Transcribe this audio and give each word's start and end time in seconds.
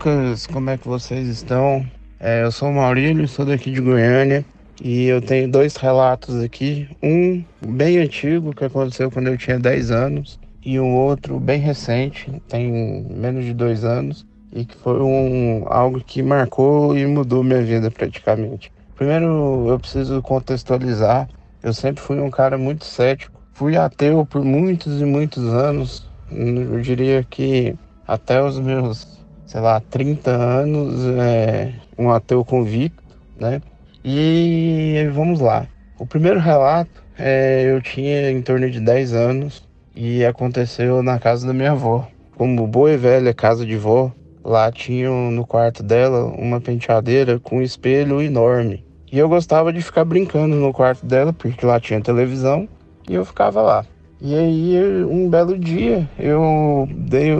Fala 0.00 0.34
Zucas, 0.34 0.46
como 0.46 0.70
é 0.70 0.78
que 0.78 0.88
vocês 0.88 1.28
estão? 1.28 1.86
É, 2.18 2.42
eu 2.42 2.50
sou 2.50 2.70
o 2.70 2.74
Maurílio, 2.74 3.28
sou 3.28 3.44
daqui 3.44 3.70
de 3.70 3.80
Goiânia 3.80 4.44
e 4.82 5.04
eu 5.04 5.20
tenho 5.20 5.50
dois 5.50 5.76
relatos 5.76 6.42
aqui. 6.42 6.88
Um 7.02 7.44
bem 7.66 7.98
antigo 7.98 8.54
que 8.54 8.64
aconteceu 8.64 9.10
quando 9.10 9.28
eu 9.28 9.36
tinha 9.36 9.58
10 9.58 9.90
anos 9.90 10.40
e 10.64 10.80
um 10.80 10.94
outro 10.94 11.38
bem 11.38 11.60
recente, 11.60 12.32
tem 12.48 13.04
menos 13.10 13.44
de 13.44 13.52
dois 13.52 13.84
anos 13.84 14.26
e 14.52 14.64
que 14.64 14.74
foi 14.76 15.00
um, 15.00 15.64
algo 15.66 16.02
que 16.02 16.22
marcou 16.22 16.96
e 16.96 17.06
mudou 17.06 17.44
minha 17.44 17.62
vida 17.62 17.90
praticamente. 17.90 18.72
Primeiro 18.96 19.68
eu 19.68 19.78
preciso 19.78 20.22
contextualizar, 20.22 21.28
eu 21.62 21.74
sempre 21.74 22.02
fui 22.02 22.18
um 22.18 22.30
cara 22.30 22.56
muito 22.56 22.84
cético, 22.84 23.40
fui 23.52 23.76
ateu 23.76 24.24
por 24.24 24.42
muitos 24.42 25.00
e 25.00 25.04
muitos 25.04 25.44
anos, 25.44 26.08
eu 26.30 26.80
diria 26.80 27.24
que 27.28 27.74
até 28.06 28.42
os 28.42 28.58
meus 28.58 29.19
sei 29.50 29.60
lá, 29.60 29.80
30 29.80 30.30
anos, 30.30 31.04
é, 31.18 31.72
um 31.98 32.08
ateu 32.08 32.44
convicto, 32.44 33.02
né? 33.36 33.60
E 34.04 35.10
vamos 35.12 35.40
lá. 35.40 35.66
O 35.98 36.06
primeiro 36.06 36.38
relato, 36.38 37.02
é, 37.18 37.64
eu 37.68 37.82
tinha 37.82 38.30
em 38.30 38.40
torno 38.42 38.70
de 38.70 38.78
10 38.78 39.12
anos 39.12 39.68
e 39.94 40.24
aconteceu 40.24 41.02
na 41.02 41.18
casa 41.18 41.48
da 41.48 41.52
minha 41.52 41.72
avó. 41.72 42.06
Como 42.36 42.64
boa 42.64 42.92
e 42.92 42.96
velha 42.96 43.34
casa 43.34 43.66
de 43.66 43.76
vó, 43.76 44.12
lá 44.44 44.70
tinha 44.70 45.10
no 45.10 45.44
quarto 45.44 45.82
dela 45.82 46.26
uma 46.26 46.60
penteadeira 46.60 47.40
com 47.40 47.58
um 47.58 47.62
espelho 47.62 48.22
enorme. 48.22 48.84
E 49.10 49.18
eu 49.18 49.28
gostava 49.28 49.72
de 49.72 49.82
ficar 49.82 50.04
brincando 50.04 50.54
no 50.54 50.72
quarto 50.72 51.04
dela, 51.04 51.32
porque 51.32 51.66
lá 51.66 51.80
tinha 51.80 52.00
televisão, 52.00 52.68
e 53.08 53.14
eu 53.14 53.24
ficava 53.24 53.60
lá. 53.60 53.84
E 54.20 54.32
aí, 54.32 55.04
um 55.06 55.28
belo 55.28 55.58
dia, 55.58 56.08
eu 56.18 56.88
dei, 56.94 57.32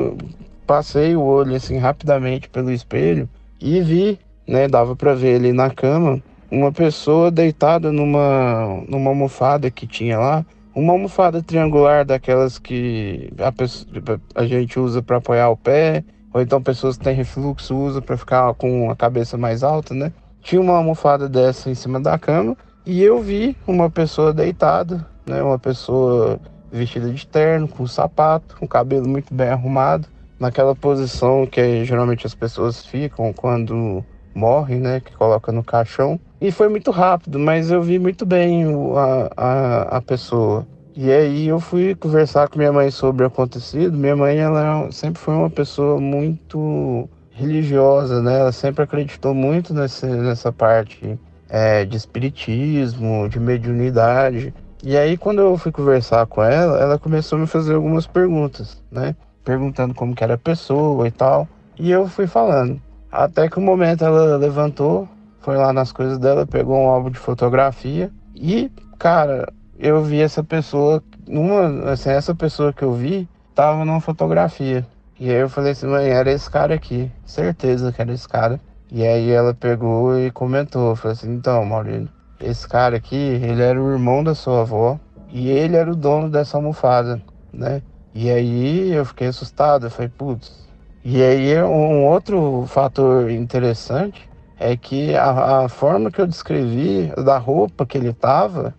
passei 0.70 1.16
o 1.16 1.22
olho 1.22 1.56
assim 1.56 1.78
rapidamente 1.78 2.48
pelo 2.48 2.70
espelho 2.70 3.28
e 3.60 3.80
vi, 3.80 4.20
né, 4.46 4.68
dava 4.68 4.94
para 4.94 5.16
ver 5.16 5.34
ali 5.34 5.52
na 5.52 5.68
cama, 5.68 6.22
uma 6.48 6.70
pessoa 6.70 7.28
deitada 7.28 7.90
numa 7.90 8.80
numa 8.88 9.10
almofada 9.10 9.68
que 9.68 9.84
tinha 9.84 10.16
lá, 10.16 10.46
uma 10.72 10.92
almofada 10.92 11.42
triangular 11.42 12.04
daquelas 12.04 12.56
que 12.56 13.32
a, 13.40 13.50
pessoa, 13.50 14.20
a 14.32 14.46
gente 14.46 14.78
usa 14.78 15.02
para 15.02 15.16
apoiar 15.16 15.48
o 15.48 15.56
pé, 15.56 16.04
ou 16.32 16.40
então 16.40 16.62
pessoas 16.62 16.96
que 16.96 17.02
têm 17.02 17.16
refluxo 17.16 17.74
usam 17.76 18.00
para 18.00 18.16
ficar 18.16 18.54
com 18.54 18.92
a 18.92 18.94
cabeça 18.94 19.36
mais 19.36 19.64
alta, 19.64 19.92
né? 19.92 20.12
Tinha 20.40 20.60
uma 20.60 20.76
almofada 20.76 21.28
dessa 21.28 21.68
em 21.68 21.74
cima 21.74 21.98
da 21.98 22.16
cama 22.16 22.56
e 22.86 23.02
eu 23.02 23.20
vi 23.20 23.56
uma 23.66 23.90
pessoa 23.90 24.32
deitada, 24.32 25.04
né, 25.26 25.42
uma 25.42 25.58
pessoa 25.58 26.38
vestida 26.70 27.10
de 27.10 27.26
terno, 27.26 27.66
com 27.66 27.84
sapato, 27.88 28.56
com 28.56 28.68
cabelo 28.68 29.08
muito 29.08 29.34
bem 29.34 29.48
arrumado 29.48 30.06
naquela 30.40 30.74
posição 30.74 31.46
que 31.46 31.84
geralmente 31.84 32.26
as 32.26 32.34
pessoas 32.34 32.84
ficam 32.84 33.32
quando 33.32 34.02
morrem, 34.34 34.80
né? 34.80 35.00
Que 35.00 35.14
coloca 35.14 35.52
no 35.52 35.62
caixão. 35.62 36.18
E 36.40 36.50
foi 36.50 36.68
muito 36.68 36.90
rápido, 36.90 37.38
mas 37.38 37.70
eu 37.70 37.82
vi 37.82 37.98
muito 37.98 38.24
bem 38.24 38.64
a, 38.96 39.30
a, 39.36 39.82
a 39.98 40.00
pessoa. 40.00 40.66
E 40.96 41.12
aí 41.12 41.46
eu 41.46 41.60
fui 41.60 41.94
conversar 41.94 42.48
com 42.48 42.58
minha 42.58 42.72
mãe 42.72 42.90
sobre 42.90 43.22
o 43.22 43.26
acontecido. 43.26 43.96
Minha 43.96 44.16
mãe, 44.16 44.38
ela 44.38 44.90
sempre 44.90 45.20
foi 45.20 45.34
uma 45.34 45.50
pessoa 45.50 46.00
muito 46.00 47.08
religiosa, 47.30 48.22
né? 48.22 48.40
Ela 48.40 48.52
sempre 48.52 48.82
acreditou 48.82 49.34
muito 49.34 49.74
nesse, 49.74 50.06
nessa 50.06 50.50
parte 50.50 51.18
é, 51.48 51.84
de 51.84 51.96
espiritismo, 51.96 53.28
de 53.28 53.38
mediunidade. 53.38 54.54
E 54.82 54.96
aí 54.96 55.16
quando 55.18 55.40
eu 55.40 55.58
fui 55.58 55.70
conversar 55.70 56.26
com 56.26 56.42
ela, 56.42 56.78
ela 56.78 56.98
começou 56.98 57.36
a 57.36 57.40
me 57.42 57.46
fazer 57.46 57.74
algumas 57.74 58.06
perguntas, 58.06 58.82
né? 58.90 59.14
Perguntando 59.44 59.94
como 59.94 60.14
que 60.14 60.24
era 60.24 60.34
a 60.34 60.38
pessoa 60.38 61.06
e 61.06 61.10
tal. 61.10 61.48
E 61.78 61.90
eu 61.90 62.06
fui 62.08 62.26
falando. 62.26 62.80
Até 63.10 63.48
que 63.48 63.58
o 63.58 63.62
um 63.62 63.64
momento 63.64 64.04
ela 64.04 64.36
levantou, 64.36 65.08
foi 65.40 65.56
lá 65.56 65.72
nas 65.72 65.90
coisas 65.90 66.18
dela, 66.18 66.46
pegou 66.46 66.76
um 66.76 66.88
álbum 66.88 67.10
de 67.10 67.18
fotografia 67.18 68.10
e, 68.34 68.70
cara, 68.98 69.52
eu 69.78 70.02
vi 70.02 70.20
essa 70.20 70.44
pessoa, 70.44 71.02
numa, 71.26 71.90
assim, 71.90 72.10
essa 72.10 72.34
pessoa 72.34 72.72
que 72.72 72.82
eu 72.82 72.92
vi 72.92 73.28
tava 73.54 73.84
numa 73.84 74.00
fotografia. 74.00 74.86
E 75.18 75.28
aí 75.30 75.36
eu 75.36 75.48
falei 75.48 75.72
assim, 75.72 75.86
mãe, 75.86 76.08
era 76.08 76.30
esse 76.30 76.50
cara 76.50 76.74
aqui, 76.74 77.10
certeza 77.24 77.92
que 77.92 78.00
era 78.00 78.12
esse 78.12 78.28
cara. 78.28 78.60
E 78.90 79.06
aí 79.06 79.30
ela 79.30 79.54
pegou 79.54 80.18
e 80.18 80.30
comentou, 80.30 80.96
falou 80.96 81.12
assim, 81.12 81.32
então, 81.32 81.64
Maurílio, 81.64 82.08
esse 82.40 82.66
cara 82.68 82.96
aqui, 82.96 83.16
ele 83.16 83.62
era 83.62 83.80
o 83.80 83.92
irmão 83.92 84.24
da 84.24 84.34
sua 84.34 84.62
avó 84.62 84.98
e 85.28 85.48
ele 85.48 85.76
era 85.76 85.90
o 85.90 85.96
dono 85.96 86.28
dessa 86.28 86.56
almofada, 86.56 87.20
né? 87.52 87.82
E 88.14 88.30
aí 88.30 88.92
eu 88.92 89.04
fiquei 89.04 89.28
assustado, 89.28 89.86
eu 89.86 89.90
falei, 89.90 90.10
putz. 90.16 90.68
E 91.04 91.22
aí 91.22 91.62
um 91.62 92.06
outro 92.06 92.64
fator 92.66 93.30
interessante 93.30 94.28
é 94.58 94.76
que 94.76 95.14
a, 95.16 95.64
a, 95.64 95.68
forma 95.68 96.10
que 96.10 96.20
eu 96.20 96.26
descrevi 96.26 97.10
da 97.24 97.38
roupa 97.38 97.86
que 97.86 97.96
ele 97.96 98.12
tava, 98.12 98.74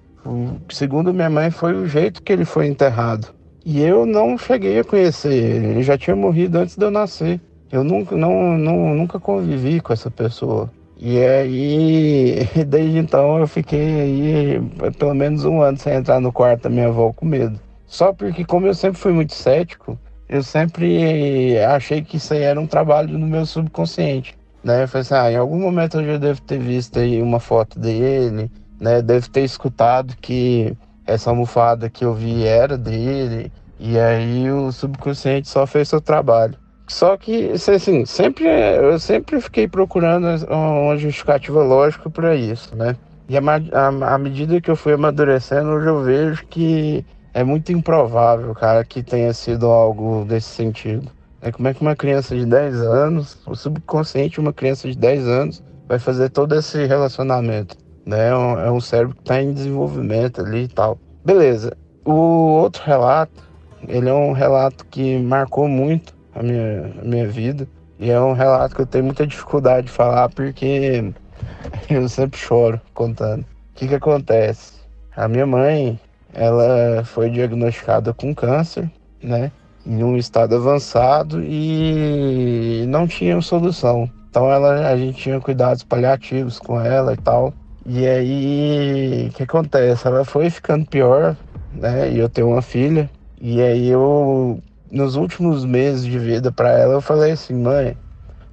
segundo 0.69 1.13
minha 1.13 1.29
mãe, 1.29 1.49
foi 1.49 1.73
o 1.73 1.87
jeito 1.87 2.21
que 2.21 2.31
ele 2.31 2.45
foi 2.45 2.67
enterrado. 2.67 3.29
E 3.65 3.81
eu 3.81 4.05
não 4.05 4.37
cheguei 4.37 4.79
a 4.79 4.83
conhecer 4.83 5.33
ele, 5.33 5.67
ele 5.67 5.83
já 5.83 5.97
tinha 5.97 6.15
morrido 6.15 6.59
antes 6.59 6.75
de 6.75 6.85
eu 6.85 6.91
nascer. 6.91 7.39
Eu 7.71 7.83
nunca, 7.83 8.15
não, 8.15 8.57
não, 8.57 8.93
nunca 8.93 9.19
convivi 9.19 9.79
com 9.79 9.93
essa 9.93 10.11
pessoa. 10.11 10.69
E 10.99 11.17
aí, 11.19 12.47
desde 12.67 12.99
então, 12.99 13.39
eu 13.39 13.47
fiquei 13.47 14.01
aí 14.01 14.91
pelo 14.99 15.15
menos 15.15 15.45
um 15.45 15.61
ano 15.61 15.77
sem 15.77 15.93
entrar 15.93 16.19
no 16.19 16.31
quarto 16.31 16.63
da 16.63 16.69
minha 16.69 16.87
avó 16.87 17.11
com 17.11 17.25
medo. 17.25 17.59
Só 17.91 18.13
porque, 18.13 18.45
como 18.45 18.67
eu 18.67 18.73
sempre 18.73 18.97
fui 18.97 19.11
muito 19.11 19.33
cético, 19.33 19.99
eu 20.29 20.41
sempre 20.41 21.59
achei 21.59 22.01
que 22.01 22.15
isso 22.15 22.33
aí 22.33 22.41
era 22.41 22.57
um 22.57 22.65
trabalho 22.65 23.19
no 23.19 23.27
meu 23.27 23.45
subconsciente. 23.45 24.33
Né? 24.63 24.83
Eu 24.83 24.87
falei 24.87 25.01
assim, 25.01 25.13
ah, 25.13 25.29
em 25.29 25.35
algum 25.35 25.59
momento 25.59 25.99
eu 25.99 26.05
já 26.05 26.17
devo 26.17 26.41
ter 26.41 26.57
visto 26.57 26.99
aí 26.99 27.21
uma 27.21 27.37
foto 27.37 27.77
dele, 27.77 28.49
né? 28.79 29.01
Devo 29.01 29.29
ter 29.29 29.41
escutado 29.41 30.15
que 30.21 30.73
essa 31.05 31.31
almofada 31.31 31.89
que 31.89 32.05
eu 32.05 32.13
vi 32.13 32.45
era 32.45 32.77
dele. 32.77 33.51
E 33.77 33.99
aí 33.99 34.49
o 34.49 34.71
subconsciente 34.71 35.49
só 35.49 35.67
fez 35.67 35.89
seu 35.89 35.99
trabalho. 35.99 36.55
Só 36.87 37.17
que, 37.17 37.51
assim, 37.51 38.05
sempre, 38.05 38.45
eu 38.45 38.97
sempre 38.99 39.41
fiquei 39.41 39.67
procurando 39.67 40.27
uma 40.49 40.95
justificativa 40.95 41.61
lógica 41.61 42.09
para 42.09 42.35
isso, 42.35 42.73
né? 42.73 42.95
E 43.27 43.35
à 43.37 44.17
medida 44.17 44.61
que 44.61 44.71
eu 44.71 44.77
fui 44.77 44.93
amadurecendo, 44.93 45.71
hoje 45.71 45.87
eu 45.87 46.03
vejo 46.03 46.45
que 46.47 47.05
é 47.33 47.43
muito 47.43 47.71
improvável, 47.71 48.53
cara, 48.53 48.83
que 48.83 49.01
tenha 49.01 49.33
sido 49.33 49.67
algo 49.67 50.25
desse 50.25 50.49
sentido. 50.49 51.09
É 51.41 51.51
como 51.51 51.67
é 51.67 51.73
que 51.73 51.81
uma 51.81 51.95
criança 51.95 52.35
de 52.35 52.45
10 52.45 52.81
anos, 52.81 53.37
o 53.47 53.55
subconsciente 53.55 54.35
de 54.35 54.39
uma 54.39 54.53
criança 54.53 54.87
de 54.87 54.97
10 54.97 55.27
anos, 55.27 55.63
vai 55.87 55.97
fazer 55.97 56.29
todo 56.29 56.53
esse 56.55 56.85
relacionamento. 56.85 57.75
Né? 58.05 58.29
É 58.29 58.35
um, 58.35 58.59
é 58.59 58.71
um 58.71 58.79
cérebro 58.79 59.15
que 59.15 59.21
está 59.21 59.41
em 59.41 59.53
desenvolvimento 59.53 60.41
ali 60.41 60.63
e 60.63 60.67
tal. 60.67 60.99
Beleza. 61.25 61.75
O 62.05 62.13
outro 62.13 62.83
relato, 62.85 63.43
ele 63.87 64.09
é 64.09 64.13
um 64.13 64.33
relato 64.33 64.85
que 64.87 65.17
marcou 65.19 65.67
muito 65.67 66.13
a 66.35 66.43
minha, 66.43 66.93
a 67.01 67.05
minha 67.05 67.27
vida. 67.27 67.67
E 67.99 68.09
é 68.09 68.19
um 68.19 68.33
relato 68.33 68.75
que 68.75 68.81
eu 68.81 68.87
tenho 68.87 69.05
muita 69.05 69.25
dificuldade 69.25 69.87
de 69.87 69.93
falar 69.93 70.29
porque 70.29 71.13
eu 71.89 72.07
sempre 72.09 72.39
choro 72.39 72.79
contando. 72.93 73.41
O 73.41 73.45
que, 73.75 73.87
que 73.87 73.95
acontece? 73.95 74.73
A 75.15 75.27
minha 75.27 75.45
mãe, 75.45 75.99
ela 76.33 77.03
foi 77.03 77.29
diagnosticada 77.29 78.13
com 78.13 78.33
câncer, 78.33 78.89
né? 79.21 79.51
Em 79.85 80.03
um 80.03 80.15
estado 80.17 80.55
avançado 80.55 81.43
e 81.43 82.85
não 82.87 83.07
tinha 83.07 83.41
solução. 83.41 84.09
Então 84.29 84.49
ela, 84.51 84.87
a 84.87 84.97
gente 84.97 85.17
tinha 85.17 85.39
cuidados 85.39 85.83
paliativos 85.83 86.59
com 86.59 86.79
ela 86.79 87.13
e 87.13 87.17
tal. 87.17 87.53
E 87.85 88.07
aí, 88.07 89.27
o 89.29 89.33
que 89.33 89.43
acontece? 89.43 90.07
Ela 90.07 90.23
foi 90.23 90.49
ficando 90.49 90.85
pior, 90.85 91.35
né? 91.73 92.11
E 92.11 92.19
eu 92.19 92.29
tenho 92.29 92.49
uma 92.49 92.61
filha. 92.61 93.09
E 93.41 93.61
aí 93.61 93.89
eu, 93.89 94.61
nos 94.91 95.15
últimos 95.15 95.65
meses 95.65 96.05
de 96.05 96.19
vida 96.19 96.51
para 96.51 96.69
ela, 96.69 96.93
eu 96.93 97.01
falei 97.01 97.31
assim, 97.31 97.55
mãe, 97.55 97.97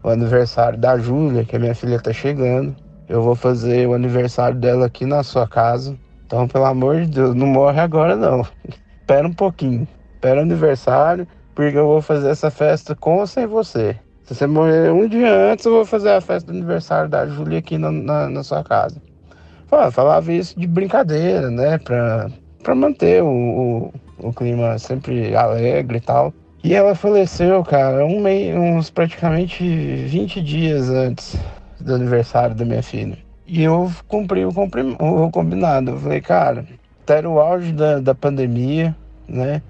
o 0.03 0.09
aniversário 0.09 0.79
da 0.79 0.99
Júlia, 0.99 1.45
que 1.45 1.55
a 1.57 1.59
minha 1.59 1.75
filha 1.75 2.01
tá 2.01 2.13
chegando, 2.13 2.75
eu 3.09 3.23
vou 3.23 3.35
fazer 3.35 3.87
o 3.87 3.95
aniversário 3.95 4.59
dela 4.59 4.87
aqui 4.87 5.05
na 5.05 5.23
sua 5.23 5.47
casa. 5.47 5.97
Então, 6.29 6.47
pelo 6.47 6.67
amor 6.67 7.01
de 7.01 7.07
Deus, 7.07 7.35
não 7.35 7.47
morre 7.47 7.81
agora 7.81 8.15
não. 8.15 8.47
Espera 9.01 9.27
um 9.27 9.33
pouquinho. 9.33 9.89
Espera 10.13 10.41
o 10.41 10.43
aniversário, 10.43 11.27
porque 11.55 11.79
eu 11.79 11.87
vou 11.87 12.03
fazer 12.03 12.29
essa 12.29 12.51
festa 12.51 12.95
com 12.95 13.21
ou 13.21 13.27
sem 13.27 13.47
você. 13.47 13.97
Se 14.25 14.35
você 14.35 14.47
morrer 14.47 14.93
um 14.93 15.09
dia 15.09 15.33
antes, 15.51 15.65
eu 15.65 15.73
vou 15.73 15.87
fazer 15.87 16.11
a 16.11 16.21
festa 16.21 16.53
do 16.53 16.59
aniversário 16.59 17.09
da 17.09 17.27
Júlia 17.27 17.61
aqui 17.61 17.79
na, 17.79 17.91
na, 17.91 18.29
na 18.29 18.43
sua 18.43 18.63
casa. 18.63 19.01
Falava 19.91 20.31
isso 20.31 20.59
de 20.61 20.67
brincadeira, 20.67 21.51
né? 21.51 21.79
Pra, 21.79 22.29
pra 22.63 22.75
manter 22.75 23.23
o, 23.23 23.27
o, 24.21 24.29
o 24.29 24.33
clima 24.35 24.79
sempre 24.79 25.35
alegre 25.35 25.97
e 25.97 26.03
tal. 26.03 26.35
E 26.63 26.75
ela 26.75 26.95
faleceu, 26.95 27.65
cara, 27.65 28.05
um 28.05 28.21
mês, 28.21 28.55
uns 28.55 28.91
praticamente 28.91 29.65
20 29.65 30.43
dias 30.43 30.91
antes 30.91 31.39
do 31.81 31.95
aniversário 31.95 32.55
da 32.55 32.67
minha 32.67 32.83
filha. 32.83 33.17
E 33.49 33.63
eu 33.63 33.91
cumpri 34.07 34.45
o, 34.45 34.51
o 34.51 35.31
combinado. 35.31 35.93
Eu 35.93 35.99
falei, 35.99 36.21
cara, 36.21 36.67
era 37.07 37.29
o 37.29 37.41
auge 37.41 37.73
da, 37.73 37.99
da 37.99 38.15
pandemia, 38.15 38.95
né? 39.27 39.63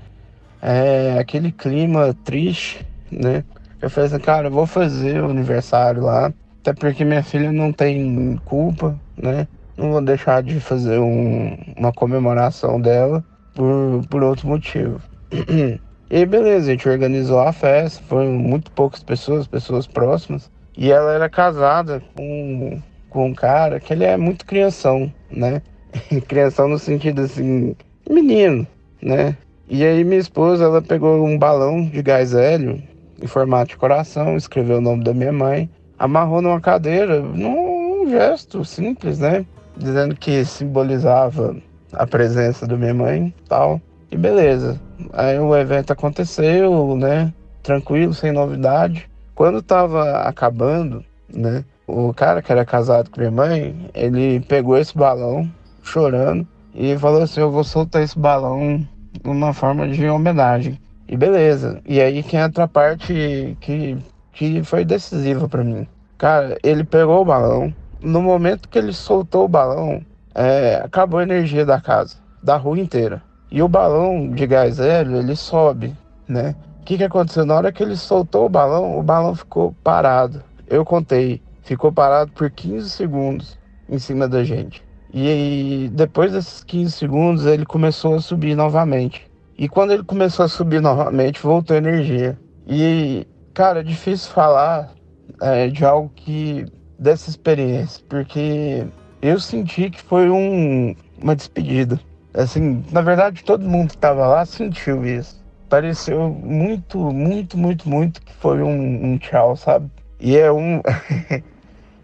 É, 0.61 1.17
aquele 1.19 1.53
clima 1.53 2.13
triste, 2.25 2.85
né? 3.11 3.45
Eu 3.81 3.89
falei 3.89 4.09
assim, 4.09 4.19
cara, 4.19 4.49
eu 4.49 4.51
vou 4.51 4.67
fazer 4.67 5.23
o 5.23 5.31
aniversário 5.31 6.03
lá, 6.03 6.33
até 6.61 6.73
porque 6.73 7.05
minha 7.05 7.23
filha 7.23 7.53
não 7.53 7.73
tem 7.73 8.37
culpa, 8.45 8.99
né? 9.17 9.47
Não 9.77 9.93
vou 9.93 10.03
deixar 10.03 10.43
de 10.43 10.59
fazer 10.59 10.99
um, 10.99 11.57
uma 11.77 11.93
comemoração 11.93 12.81
dela 12.81 13.25
por, 13.55 14.03
por 14.11 14.23
outro 14.25 14.49
motivo. 14.49 15.01
E 16.11 16.25
beleza, 16.25 16.69
a 16.69 16.71
gente 16.71 16.89
organizou 16.89 17.39
a 17.39 17.53
festa, 17.53 18.03
foram 18.09 18.33
muito 18.33 18.71
poucas 18.71 19.03
pessoas, 19.03 19.47
pessoas 19.47 19.87
próximas. 19.87 20.51
E 20.75 20.91
ela 20.91 21.13
era 21.13 21.29
casada 21.29 22.03
com, 22.17 22.81
com 23.11 23.27
um 23.27 23.35
cara 23.35 23.81
que 23.81 23.93
ele 23.93 24.05
é 24.05 24.17
muito 24.17 24.45
crianção, 24.45 25.13
né? 25.31 25.63
crianção 26.29 26.69
no 26.69 26.79
sentido 26.79 27.23
assim, 27.23 27.75
menino, 28.09 28.67
né? 29.03 29.37
E 29.69 29.85
aí 29.85 30.03
minha 30.05 30.21
esposa, 30.21 30.65
ela 30.65 30.81
pegou 30.81 31.25
um 31.25 31.39
balão 31.39 31.85
de 31.85 32.03
gás 32.03 32.35
hélio 32.35 32.83
em 33.21 33.27
formato 33.27 33.71
de 33.71 33.77
coração, 33.77 34.37
escreveu 34.37 34.79
o 34.79 34.81
nome 34.81 35.05
da 35.05 35.13
minha 35.13 35.33
mãe, 35.33 35.69
amarrou 35.99 36.41
numa 36.41 36.61
cadeira, 36.61 37.21
num 37.21 38.09
gesto 38.09 38.65
simples, 38.65 39.19
né? 39.19 39.45
Dizendo 39.77 40.17
que 40.17 40.45
simbolizava 40.45 41.57
a 41.93 42.07
presença 42.07 42.67
da 42.67 42.77
minha 42.77 42.95
mãe 42.95 43.35
tal. 43.49 43.81
E 44.11 44.17
beleza. 44.17 44.81
Aí 45.13 45.39
o 45.39 45.55
evento 45.55 45.93
aconteceu, 45.93 46.97
né? 46.97 47.33
Tranquilo, 47.63 48.15
sem 48.15 48.33
novidade. 48.33 49.09
Quando 49.35 49.63
tava 49.63 50.23
acabando, 50.23 51.05
né? 51.29 51.65
O 51.89 52.13
cara 52.13 52.43
que 52.43 52.53
era 52.53 52.67
casado 52.67 53.09
com 53.09 53.19
minha 53.19 53.31
mãe, 53.31 53.91
ele 53.95 54.41
pegou 54.41 54.77
esse 54.77 54.97
balão, 54.97 55.51
chorando, 55.83 56.47
e 56.75 56.97
falou 56.99 57.23
assim: 57.23 57.41
Eu 57.41 57.51
vou 57.51 57.65
soltar 57.65 58.03
esse 58.03 58.19
balão 58.19 58.87
numa 59.25 59.55
forma 59.55 59.89
de 59.89 60.07
homenagem. 60.07 60.79
E 61.09 61.17
beleza. 61.17 61.81
E 61.87 61.99
aí 61.99 62.23
que 62.23 62.37
entra 62.37 62.65
a 62.65 62.69
parte 62.69 63.57
que, 63.59 63.97
que 64.35 64.63
foi 64.63 64.85
decisiva 64.85 65.49
para 65.49 65.65
mim. 65.65 65.87
Cara, 66.19 66.59
ele 66.63 66.85
pegou 66.85 67.23
o 67.23 67.25
balão. 67.25 67.75
No 68.03 68.21
momento 68.21 68.69
que 68.69 68.79
ele 68.79 68.93
soltou 68.93 69.47
o 69.47 69.49
balão, 69.49 70.03
é, 70.35 70.83
acabou 70.85 71.21
a 71.21 71.23
energia 71.23 71.65
da 71.65 71.81
casa, 71.81 72.17
da 72.43 72.57
rua 72.59 72.79
inteira. 72.79 73.23
E 73.51 73.63
o 73.63 73.69
balão 73.69 74.31
de 74.31 74.47
gás 74.47 74.79
hélio, 74.79 75.17
ele 75.17 75.35
sobe, 75.35 75.97
né? 76.29 76.55
O 76.81 76.85
que, 76.85 76.99
que 76.99 77.05
aconteceu? 77.05 77.47
Na 77.47 77.55
hora 77.55 77.73
que 77.73 77.83
ele 77.83 77.97
soltou 77.97 78.45
o 78.45 78.49
balão, 78.49 78.99
o 78.99 79.03
balão 79.03 79.35
ficou 79.35 79.75
parado. 79.83 80.43
Eu 80.67 80.85
contei, 80.85 81.41
ficou 81.69 81.93
parado 81.93 82.33
por 82.33 82.51
15 82.51 82.89
segundos 82.89 83.59
em 83.89 83.99
cima 83.99 84.27
da 84.27 84.43
gente. 84.43 84.83
E 85.13 85.91
depois 85.93 86.33
desses 86.33 86.65
15 86.65 86.93
segundos, 86.93 87.47
ele 87.47 87.67
começou 87.67 88.15
a 88.15 88.21
subir 88.21 88.55
novamente. 88.55 89.31
E 89.57 89.69
quando 89.69 89.93
ele 89.93 90.05
começou 90.05 90.45
a 90.45 90.49
subir 90.49 90.81
novamente, 90.81 91.43
voltou 91.43 91.77
energia. 91.77 92.39
E, 92.67 93.27
cara, 93.53 93.81
é 93.81 93.83
difícil 93.83 94.31
falar 94.31 94.95
é, 95.41 95.69
de 95.69 95.85
algo 95.85 96.11
que. 96.15 96.65
dessa 96.99 97.29
experiência, 97.29 98.03
porque 98.09 98.87
eu 99.21 99.39
senti 99.39 99.91
que 99.91 100.01
foi 100.01 100.31
um, 100.31 100.95
uma 101.21 101.37
despedida. 101.37 102.01
Assim, 102.33 102.85
na 102.93 103.01
verdade, 103.01 103.43
todo 103.45 103.69
mundo 103.69 103.89
que 103.89 103.97
estava 103.97 104.27
lá 104.27 104.45
sentiu 104.47 105.05
isso. 105.05 105.43
Pareceu 105.69 106.31
muito, 106.31 106.99
muito, 106.99 107.59
muito, 107.59 107.89
muito 107.89 108.23
que 108.23 108.33
foi 108.35 108.63
um, 108.63 109.13
um 109.13 109.19
tchau, 109.19 109.57
sabe? 109.57 109.91
E 110.21 110.37
é 110.37 110.51
um. 110.51 110.81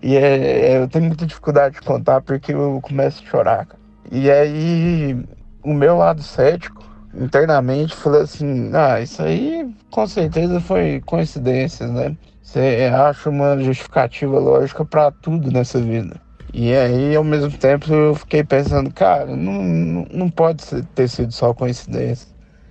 e 0.06 0.18
é, 0.18 0.72
é, 0.72 0.76
eu 0.82 0.86
tenho 0.86 1.06
muita 1.06 1.24
dificuldade 1.24 1.76
de 1.76 1.80
contar 1.80 2.20
porque 2.20 2.52
eu 2.52 2.78
começo 2.82 3.22
a 3.24 3.26
chorar. 3.26 3.64
Cara. 3.64 3.80
E 4.12 4.30
aí, 4.30 5.18
o 5.62 5.72
meu 5.72 5.96
lado 5.96 6.22
cético, 6.22 6.84
internamente, 7.14 7.96
falou 7.96 8.20
assim: 8.20 8.70
ah, 8.74 9.00
isso 9.00 9.22
aí 9.22 9.66
com 9.90 10.06
certeza 10.06 10.60
foi 10.60 11.00
coincidência, 11.06 11.86
né? 11.86 12.14
Você 12.42 12.90
acha 12.94 13.30
uma 13.30 13.58
justificativa 13.58 14.38
lógica 14.38 14.84
para 14.84 15.10
tudo 15.10 15.50
nessa 15.50 15.80
vida. 15.80 16.20
E 16.52 16.74
aí, 16.74 17.16
ao 17.16 17.24
mesmo 17.24 17.56
tempo, 17.56 17.90
eu 17.90 18.14
fiquei 18.14 18.44
pensando, 18.44 18.92
cara, 18.92 19.34
não, 19.34 20.06
não 20.12 20.28
pode 20.28 20.62
ter 20.94 21.08
sido 21.08 21.32
só 21.32 21.54
coincidência. 21.54 22.28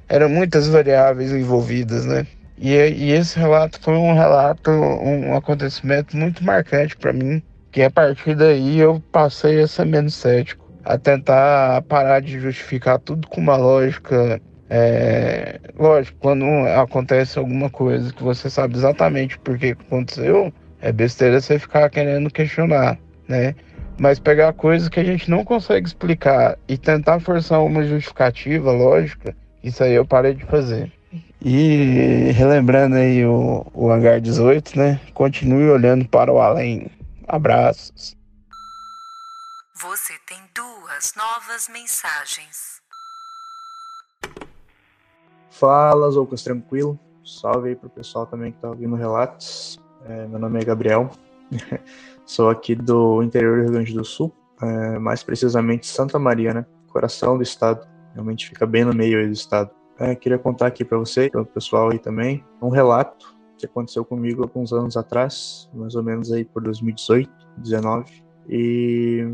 Eram 0.07 0.29
muitas 0.29 0.67
variáveis 0.67 1.31
envolvidas, 1.31 2.05
né? 2.05 2.27
E, 2.57 2.73
e 2.73 3.11
esse 3.11 3.37
relato 3.39 3.79
foi 3.81 3.95
um 3.95 4.13
relato, 4.13 4.69
um 4.71 5.35
acontecimento 5.35 6.15
muito 6.15 6.43
marcante 6.43 6.95
para 6.95 7.11
mim, 7.11 7.41
que 7.71 7.81
a 7.81 7.89
partir 7.89 8.35
daí 8.35 8.79
eu 8.79 9.01
passei 9.11 9.61
a 9.61 9.67
ser 9.67 9.85
menos 9.85 10.13
cético, 10.13 10.63
a 10.85 10.97
tentar 10.97 11.81
parar 11.83 12.21
de 12.21 12.39
justificar 12.39 12.99
tudo 12.99 13.27
com 13.27 13.41
uma 13.41 13.57
lógica. 13.57 14.39
É, 14.69 15.59
lógico, 15.77 16.17
quando 16.19 16.45
acontece 16.77 17.37
alguma 17.37 17.69
coisa 17.69 18.13
que 18.13 18.23
você 18.23 18.49
sabe 18.49 18.75
exatamente 18.75 19.37
por 19.39 19.57
que 19.57 19.67
aconteceu, 19.71 20.53
é 20.81 20.91
besteira 20.91 21.39
você 21.39 21.57
ficar 21.57 21.89
querendo 21.89 22.29
questionar, 22.29 22.97
né? 23.27 23.55
Mas 23.99 24.19
pegar 24.19 24.53
coisas 24.53 24.89
que 24.89 24.99
a 24.99 25.03
gente 25.03 25.29
não 25.29 25.43
consegue 25.43 25.87
explicar 25.87 26.57
e 26.67 26.77
tentar 26.77 27.19
forçar 27.19 27.63
uma 27.63 27.83
justificativa 27.83 28.71
lógica, 28.71 29.35
isso 29.63 29.83
aí 29.83 29.93
eu 29.93 30.05
parei 30.05 30.33
de 30.33 30.43
fazer. 30.45 30.91
E 31.45 32.31
relembrando 32.31 32.95
aí 32.95 33.25
o, 33.25 33.65
o 33.73 33.91
Hangar 33.91 34.21
18, 34.21 34.79
né? 34.79 35.01
Continue 35.13 35.69
olhando 35.69 36.07
para 36.07 36.31
o 36.31 36.39
além. 36.39 36.89
Abraços. 37.27 38.15
Você 39.81 40.13
tem 40.25 40.37
duas 40.55 41.13
novas 41.17 41.67
mensagens. 41.67 42.81
Fala, 45.51 46.09
Zoucas, 46.11 46.43
tranquilo? 46.43 46.97
Salve 47.25 47.69
aí 47.69 47.75
pro 47.75 47.89
pessoal 47.89 48.25
também 48.25 48.53
que 48.53 48.59
tá 48.59 48.69
ouvindo 48.69 48.95
relatos. 48.95 49.77
É, 50.05 50.25
meu 50.27 50.39
nome 50.39 50.61
é 50.61 50.63
Gabriel. 50.63 51.09
Sou 52.25 52.49
aqui 52.49 52.73
do 52.73 53.21
interior 53.21 53.57
do 53.57 53.63
Rio 53.63 53.71
Grande 53.73 53.93
do 53.93 54.05
Sul, 54.05 54.33
é, 54.61 54.97
mais 54.97 55.23
precisamente 55.23 55.87
Santa 55.87 56.17
Maria, 56.17 56.53
né? 56.53 56.65
Coração 56.87 57.35
do 57.35 57.43
estado. 57.43 57.85
Realmente 58.13 58.47
fica 58.47 58.65
bem 58.65 58.85
no 58.85 58.93
meio 58.93 59.27
do 59.27 59.33
estado. 59.33 59.71
É, 60.03 60.15
queria 60.15 60.37
contar 60.37 60.67
aqui 60.67 60.83
para 60.83 60.97
você, 60.97 61.29
para 61.29 61.41
o 61.41 61.45
pessoal 61.45 61.89
aí 61.89 61.97
também, 61.97 62.43
um 62.61 62.67
relato 62.67 63.33
que 63.57 63.65
aconteceu 63.65 64.03
comigo 64.03 64.43
alguns 64.43 64.73
anos 64.73 64.97
atrás, 64.97 65.69
mais 65.73 65.95
ou 65.95 66.03
menos 66.03 66.29
aí 66.29 66.43
por 66.43 66.61
2018, 66.61 67.29
2019, 67.57 68.23
e 68.49 69.25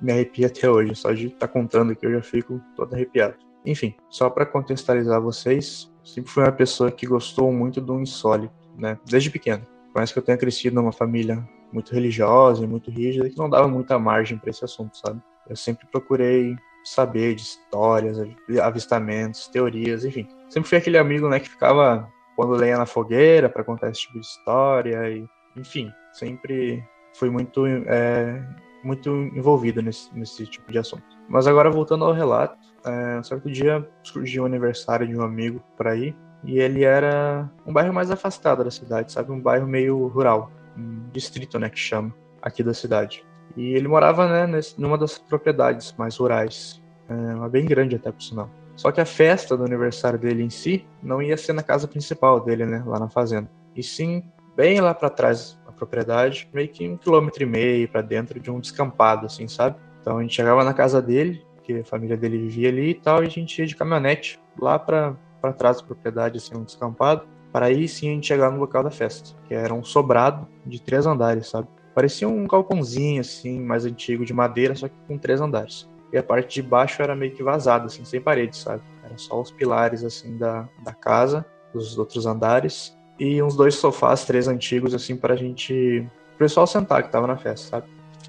me 0.00 0.12
arrepia 0.12 0.46
até 0.46 0.68
hoje. 0.70 0.94
Só 0.94 1.12
de 1.12 1.26
estar 1.26 1.46
tá 1.46 1.48
contando 1.48 1.92
aqui 1.92 2.06
eu 2.06 2.12
já 2.12 2.22
fico 2.22 2.58
todo 2.74 2.94
arrepiado. 2.94 3.34
Enfim, 3.66 3.94
só 4.08 4.30
para 4.30 4.46
contextualizar 4.46 5.20
vocês, 5.20 5.92
sempre 6.02 6.30
fui 6.30 6.42
uma 6.42 6.52
pessoa 6.52 6.90
que 6.90 7.06
gostou 7.06 7.52
muito 7.52 7.78
do 7.78 8.00
insólito, 8.00 8.54
né? 8.78 8.98
Desde 9.04 9.30
pequeno. 9.30 9.66
Mais 9.94 10.10
que 10.10 10.18
eu 10.18 10.22
tenha 10.22 10.38
crescido 10.38 10.76
numa 10.76 10.92
família 10.92 11.46
muito 11.70 11.92
religiosa 11.92 12.64
e 12.64 12.66
muito 12.66 12.90
rígida 12.90 13.28
que 13.28 13.36
não 13.36 13.50
dava 13.50 13.68
muita 13.68 13.98
margem 13.98 14.38
para 14.38 14.48
esse 14.48 14.64
assunto, 14.64 14.96
sabe? 14.96 15.20
Eu 15.48 15.56
sempre 15.56 15.86
procurei 15.86 16.56
saber 16.84 17.34
de 17.34 17.42
histórias, 17.42 18.18
avistamentos, 18.62 19.48
teorias, 19.48 20.04
enfim. 20.04 20.28
Sempre 20.48 20.68
fui 20.68 20.78
aquele 20.78 20.98
amigo, 20.98 21.28
né, 21.28 21.40
que 21.40 21.48
ficava 21.48 22.08
quando 22.36 22.52
lenha 22.52 22.78
na 22.78 22.86
fogueira 22.86 23.48
para 23.48 23.64
contar 23.64 23.90
esse 23.90 24.02
tipo 24.02 24.14
de 24.14 24.26
história 24.26 25.10
e, 25.10 25.26
enfim, 25.56 25.90
sempre 26.12 26.84
fui 27.14 27.30
muito 27.30 27.64
é, 27.66 28.44
muito 28.82 29.10
envolvido 29.34 29.80
nesse, 29.80 30.14
nesse 30.14 30.46
tipo 30.46 30.70
de 30.70 30.78
assunto. 30.78 31.04
Mas 31.28 31.46
agora 31.46 31.70
voltando 31.70 32.04
ao 32.04 32.12
relato, 32.12 32.58
é, 32.84 33.18
um 33.18 33.22
certo 33.22 33.50
dia 33.50 33.88
surgiu 34.02 34.42
o 34.42 34.46
aniversário 34.46 35.06
de 35.06 35.16
um 35.16 35.22
amigo 35.22 35.62
para 35.76 35.96
ir 35.96 36.14
e 36.44 36.58
ele 36.58 36.84
era 36.84 37.50
um 37.66 37.72
bairro 37.72 37.94
mais 37.94 38.10
afastado 38.10 38.62
da 38.62 38.70
cidade, 38.70 39.12
sabe, 39.12 39.32
um 39.32 39.40
bairro 39.40 39.66
meio 39.66 40.06
rural 40.08 40.50
um 40.76 41.08
distrito, 41.12 41.58
né, 41.58 41.70
que 41.70 41.78
chama, 41.78 42.14
aqui 42.42 42.62
da 42.62 42.74
cidade. 42.74 43.24
E 43.56 43.74
ele 43.74 43.86
morava, 43.86 44.28
né, 44.28 44.46
nesse, 44.46 44.80
numa 44.80 44.98
das 44.98 45.18
propriedades 45.18 45.94
mais 45.96 46.16
rurais, 46.16 46.82
é, 47.08 47.14
uma 47.34 47.48
bem 47.48 47.64
grande 47.64 47.96
até 47.96 48.10
por 48.10 48.22
sinal. 48.22 48.50
Só 48.76 48.90
que 48.90 49.00
a 49.00 49.04
festa 49.04 49.56
do 49.56 49.64
aniversário 49.64 50.18
dele 50.18 50.42
em 50.42 50.50
si 50.50 50.84
não 51.02 51.22
ia 51.22 51.36
ser 51.36 51.52
na 51.52 51.62
casa 51.62 51.86
principal 51.86 52.40
dele, 52.40 52.66
né, 52.66 52.82
lá 52.84 52.98
na 52.98 53.08
fazenda. 53.08 53.48
E 53.76 53.82
sim, 53.82 54.24
bem 54.56 54.80
lá 54.80 54.92
para 54.92 55.08
trás 55.08 55.58
da 55.64 55.72
propriedade, 55.72 56.48
meio 56.52 56.68
que 56.68 56.88
um 56.88 56.96
quilômetro 56.96 57.42
e 57.42 57.46
meio 57.46 57.88
para 57.88 58.02
dentro 58.02 58.40
de 58.40 58.50
um 58.50 58.58
descampado, 58.58 59.26
assim, 59.26 59.46
sabe? 59.46 59.76
Então 60.00 60.18
a 60.18 60.22
gente 60.22 60.34
chegava 60.34 60.64
na 60.64 60.74
casa 60.74 61.00
dele, 61.00 61.44
que 61.62 61.80
a 61.80 61.84
família 61.84 62.16
dele 62.16 62.38
vivia 62.38 62.68
ali 62.68 62.90
e 62.90 62.94
tal, 62.94 63.22
e 63.22 63.26
a 63.26 63.30
gente 63.30 63.58
ia 63.58 63.66
de 63.66 63.76
caminhonete 63.76 64.40
lá 64.60 64.78
para 64.78 65.16
trás 65.56 65.78
da 65.78 65.86
propriedade, 65.86 66.38
assim, 66.38 66.56
um 66.56 66.64
descampado, 66.64 67.26
para 67.52 67.66
aí 67.66 67.86
sim 67.86 68.10
a 68.10 68.12
gente 68.12 68.26
chegar 68.26 68.50
no 68.50 68.58
local 68.58 68.82
da 68.82 68.90
festa, 68.90 69.36
que 69.46 69.54
era 69.54 69.72
um 69.72 69.84
sobrado 69.84 70.46
de 70.66 70.82
três 70.82 71.06
andares, 71.06 71.48
sabe? 71.48 71.68
Parecia 71.94 72.28
um 72.28 72.46
galpãozinho, 72.46 73.20
assim, 73.20 73.60
mais 73.60 73.84
antigo, 73.84 74.24
de 74.24 74.32
madeira, 74.32 74.74
só 74.74 74.88
que 74.88 74.94
com 75.06 75.16
três 75.16 75.40
andares. 75.40 75.88
E 76.12 76.18
a 76.18 76.22
parte 76.22 76.60
de 76.60 76.68
baixo 76.68 77.02
era 77.02 77.14
meio 77.14 77.34
que 77.34 77.42
vazada, 77.42 77.86
assim, 77.86 78.04
sem 78.04 78.20
paredes, 78.20 78.60
sabe? 78.60 78.82
Era 79.04 79.16
só 79.16 79.40
os 79.40 79.50
pilares, 79.50 80.02
assim, 80.04 80.36
da, 80.36 80.68
da 80.84 80.92
casa, 80.92 81.44
dos 81.72 81.96
outros 81.98 82.26
andares. 82.26 82.96
E 83.18 83.42
uns 83.42 83.56
dois 83.56 83.76
sofás, 83.76 84.24
três 84.24 84.48
antigos, 84.48 84.94
assim, 84.94 85.16
pra 85.16 85.36
gente... 85.36 86.06
O 86.34 86.38
pessoal 86.38 86.66
sentar 86.66 87.02
que 87.04 87.12
tava 87.12 87.28
na 87.28 87.36
festa, 87.36 87.68
sabe? 87.68 87.86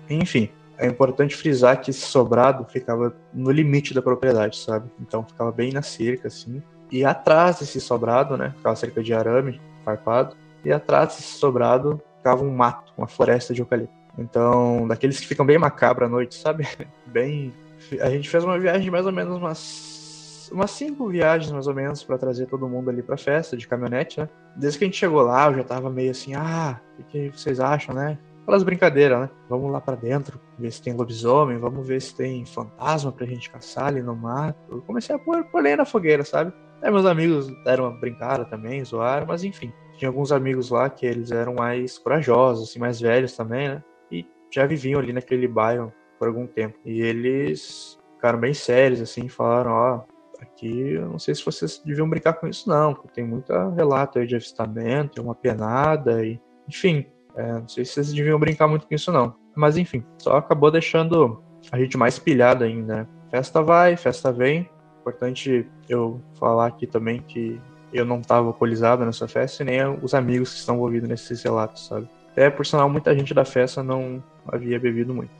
Enfim, 0.09 0.49
é 0.77 0.85
importante 0.87 1.35
frisar 1.35 1.81
que 1.81 1.89
esse 1.89 2.01
sobrado 2.01 2.65
ficava 2.65 3.15
no 3.33 3.51
limite 3.51 3.93
da 3.93 4.01
propriedade, 4.01 4.57
sabe? 4.57 4.89
Então 4.99 5.23
ficava 5.23 5.51
bem 5.51 5.71
na 5.71 5.81
cerca, 5.81 6.27
assim. 6.27 6.61
E 6.91 7.03
atrás 7.03 7.59
desse 7.59 7.81
sobrado, 7.81 8.37
né? 8.37 8.53
Ficava 8.57 8.75
cerca 8.75 9.01
de 9.01 9.13
arame, 9.13 9.59
farpado. 9.83 10.35
E 10.63 10.71
atrás 10.71 11.09
desse 11.09 11.37
sobrado 11.37 12.01
ficava 12.25 12.43
um 12.43 12.49
mato, 12.49 12.91
uma 12.97 13.07
floresta 13.07 13.53
de 13.53 13.61
eucalipto. 13.61 13.93
Então, 14.17 14.87
daqueles 14.87 15.19
que 15.19 15.27
ficam 15.27 15.45
bem 15.45 15.59
macabro 15.59 16.05
à 16.05 16.09
noite, 16.09 16.33
sabe? 16.35 16.67
Bem. 17.05 17.53
A 18.01 18.09
gente 18.09 18.27
fez 18.27 18.43
uma 18.43 18.57
viagem 18.57 18.81
de 18.81 18.89
mais 18.89 19.05
ou 19.05 19.11
menos 19.11 19.37
umas. 19.37 20.49
umas 20.51 20.71
cinco 20.71 21.07
viagens, 21.07 21.51
mais 21.51 21.67
ou 21.67 21.73
menos, 21.75 22.03
para 22.03 22.17
trazer 22.17 22.47
todo 22.47 22.67
mundo 22.67 22.89
ali 22.89 23.03
pra 23.03 23.15
festa, 23.15 23.55
de 23.55 23.67
caminhonete, 23.67 24.19
né? 24.19 24.29
Desde 24.55 24.79
que 24.79 24.85
a 24.85 24.87
gente 24.87 24.97
chegou 24.97 25.21
lá, 25.21 25.47
eu 25.47 25.57
já 25.57 25.63
tava 25.63 25.89
meio 25.91 26.09
assim, 26.09 26.33
ah, 26.33 26.79
o 26.97 27.03
que, 27.03 27.29
vocês 27.29 27.59
acham, 27.59 27.93
né? 27.93 28.17
Aquelas 28.41 28.63
brincadeiras, 28.63 29.19
né? 29.19 29.29
Vamos 29.47 29.71
lá 29.71 29.79
para 29.79 29.95
dentro, 29.95 30.39
ver 30.57 30.71
se 30.71 30.81
tem 30.81 30.93
lobisomem, 30.93 31.59
vamos 31.59 31.85
ver 31.85 32.01
se 32.01 32.15
tem 32.15 32.43
fantasma 32.45 33.11
pra 33.11 33.27
gente 33.27 33.51
caçar 33.51 33.87
ali 33.87 34.01
no 34.01 34.15
mato. 34.15 34.57
Eu 34.69 34.81
comecei 34.81 35.15
a 35.15 35.19
pôr, 35.19 35.43
pôr 35.45 35.61
na 35.61 35.85
fogueira, 35.85 36.23
sabe? 36.23 36.51
Aí 36.81 36.89
meus 36.89 37.05
amigos 37.05 37.47
deram 37.63 37.85
uma 37.85 37.99
brincada 37.99 38.45
também, 38.45 38.83
zoaram, 38.83 39.27
mas 39.27 39.43
enfim 39.43 39.71
tinha 39.97 40.09
alguns 40.09 40.31
amigos 40.31 40.69
lá 40.69 40.89
que 40.89 41.05
eles 41.05 41.31
eram 41.31 41.55
mais 41.55 41.97
corajosos, 41.97 42.69
assim, 42.69 42.79
mais 42.79 42.99
velhos 42.99 43.35
também, 43.35 43.69
né? 43.69 43.83
E 44.11 44.25
já 44.51 44.65
viviam 44.65 44.99
ali 44.99 45.13
naquele 45.13 45.47
bairro 45.47 45.91
por 46.17 46.27
algum 46.27 46.47
tempo. 46.47 46.77
E 46.85 47.01
eles 47.01 47.99
ficaram 48.15 48.39
bem 48.39 48.53
sérios, 48.53 49.01
assim, 49.01 49.27
falaram, 49.27 49.71
ó, 49.71 49.97
oh, 49.97 50.41
aqui 50.41 50.91
eu 50.93 51.09
não 51.09 51.19
sei 51.19 51.35
se 51.35 51.45
vocês 51.45 51.81
deviam 51.85 52.09
brincar 52.09 52.33
com 52.33 52.47
isso 52.47 52.69
não, 52.69 52.93
porque 52.93 53.09
tem 53.13 53.25
muito 53.25 53.51
relato 53.75 54.19
aí 54.19 54.27
de 54.27 54.35
avistamento, 54.35 55.21
uma 55.21 55.35
penada 55.35 56.25
e... 56.25 56.39
Enfim, 56.67 57.05
é, 57.35 57.53
não 57.53 57.67
sei 57.67 57.85
se 57.85 57.93
vocês 57.93 58.13
deviam 58.13 58.39
brincar 58.39 58.67
muito 58.67 58.87
com 58.87 58.95
isso 58.95 59.11
não. 59.11 59.35
Mas 59.55 59.77
enfim, 59.77 60.03
só 60.17 60.37
acabou 60.37 60.71
deixando 60.71 61.43
a 61.71 61.79
gente 61.79 61.97
mais 61.97 62.17
pilhado 62.19 62.63
ainda, 62.63 62.95
né? 62.95 63.07
Festa 63.29 63.61
vai, 63.61 63.97
festa 63.97 64.31
vem. 64.31 64.69
Importante 65.01 65.67
eu 65.87 66.21
falar 66.39 66.67
aqui 66.67 66.87
também 66.87 67.21
que 67.21 67.61
eu 67.97 68.05
não 68.05 68.19
estava 68.19 68.47
alcoolizado 68.47 69.05
nessa 69.05 69.27
festa, 69.27 69.63
e 69.63 69.65
nem 69.65 69.81
os 70.01 70.13
amigos 70.13 70.53
que 70.53 70.59
estão 70.59 70.75
envolvidos 70.75 71.09
nesses 71.09 71.41
relatos, 71.43 71.87
sabe? 71.87 72.09
Até, 72.31 72.49
por 72.49 72.65
sinal, 72.65 72.89
muita 72.89 73.15
gente 73.15 73.33
da 73.33 73.45
festa 73.45 73.81
não 73.81 74.21
havia 74.47 74.79
bebido 74.79 75.13
muito. 75.13 75.31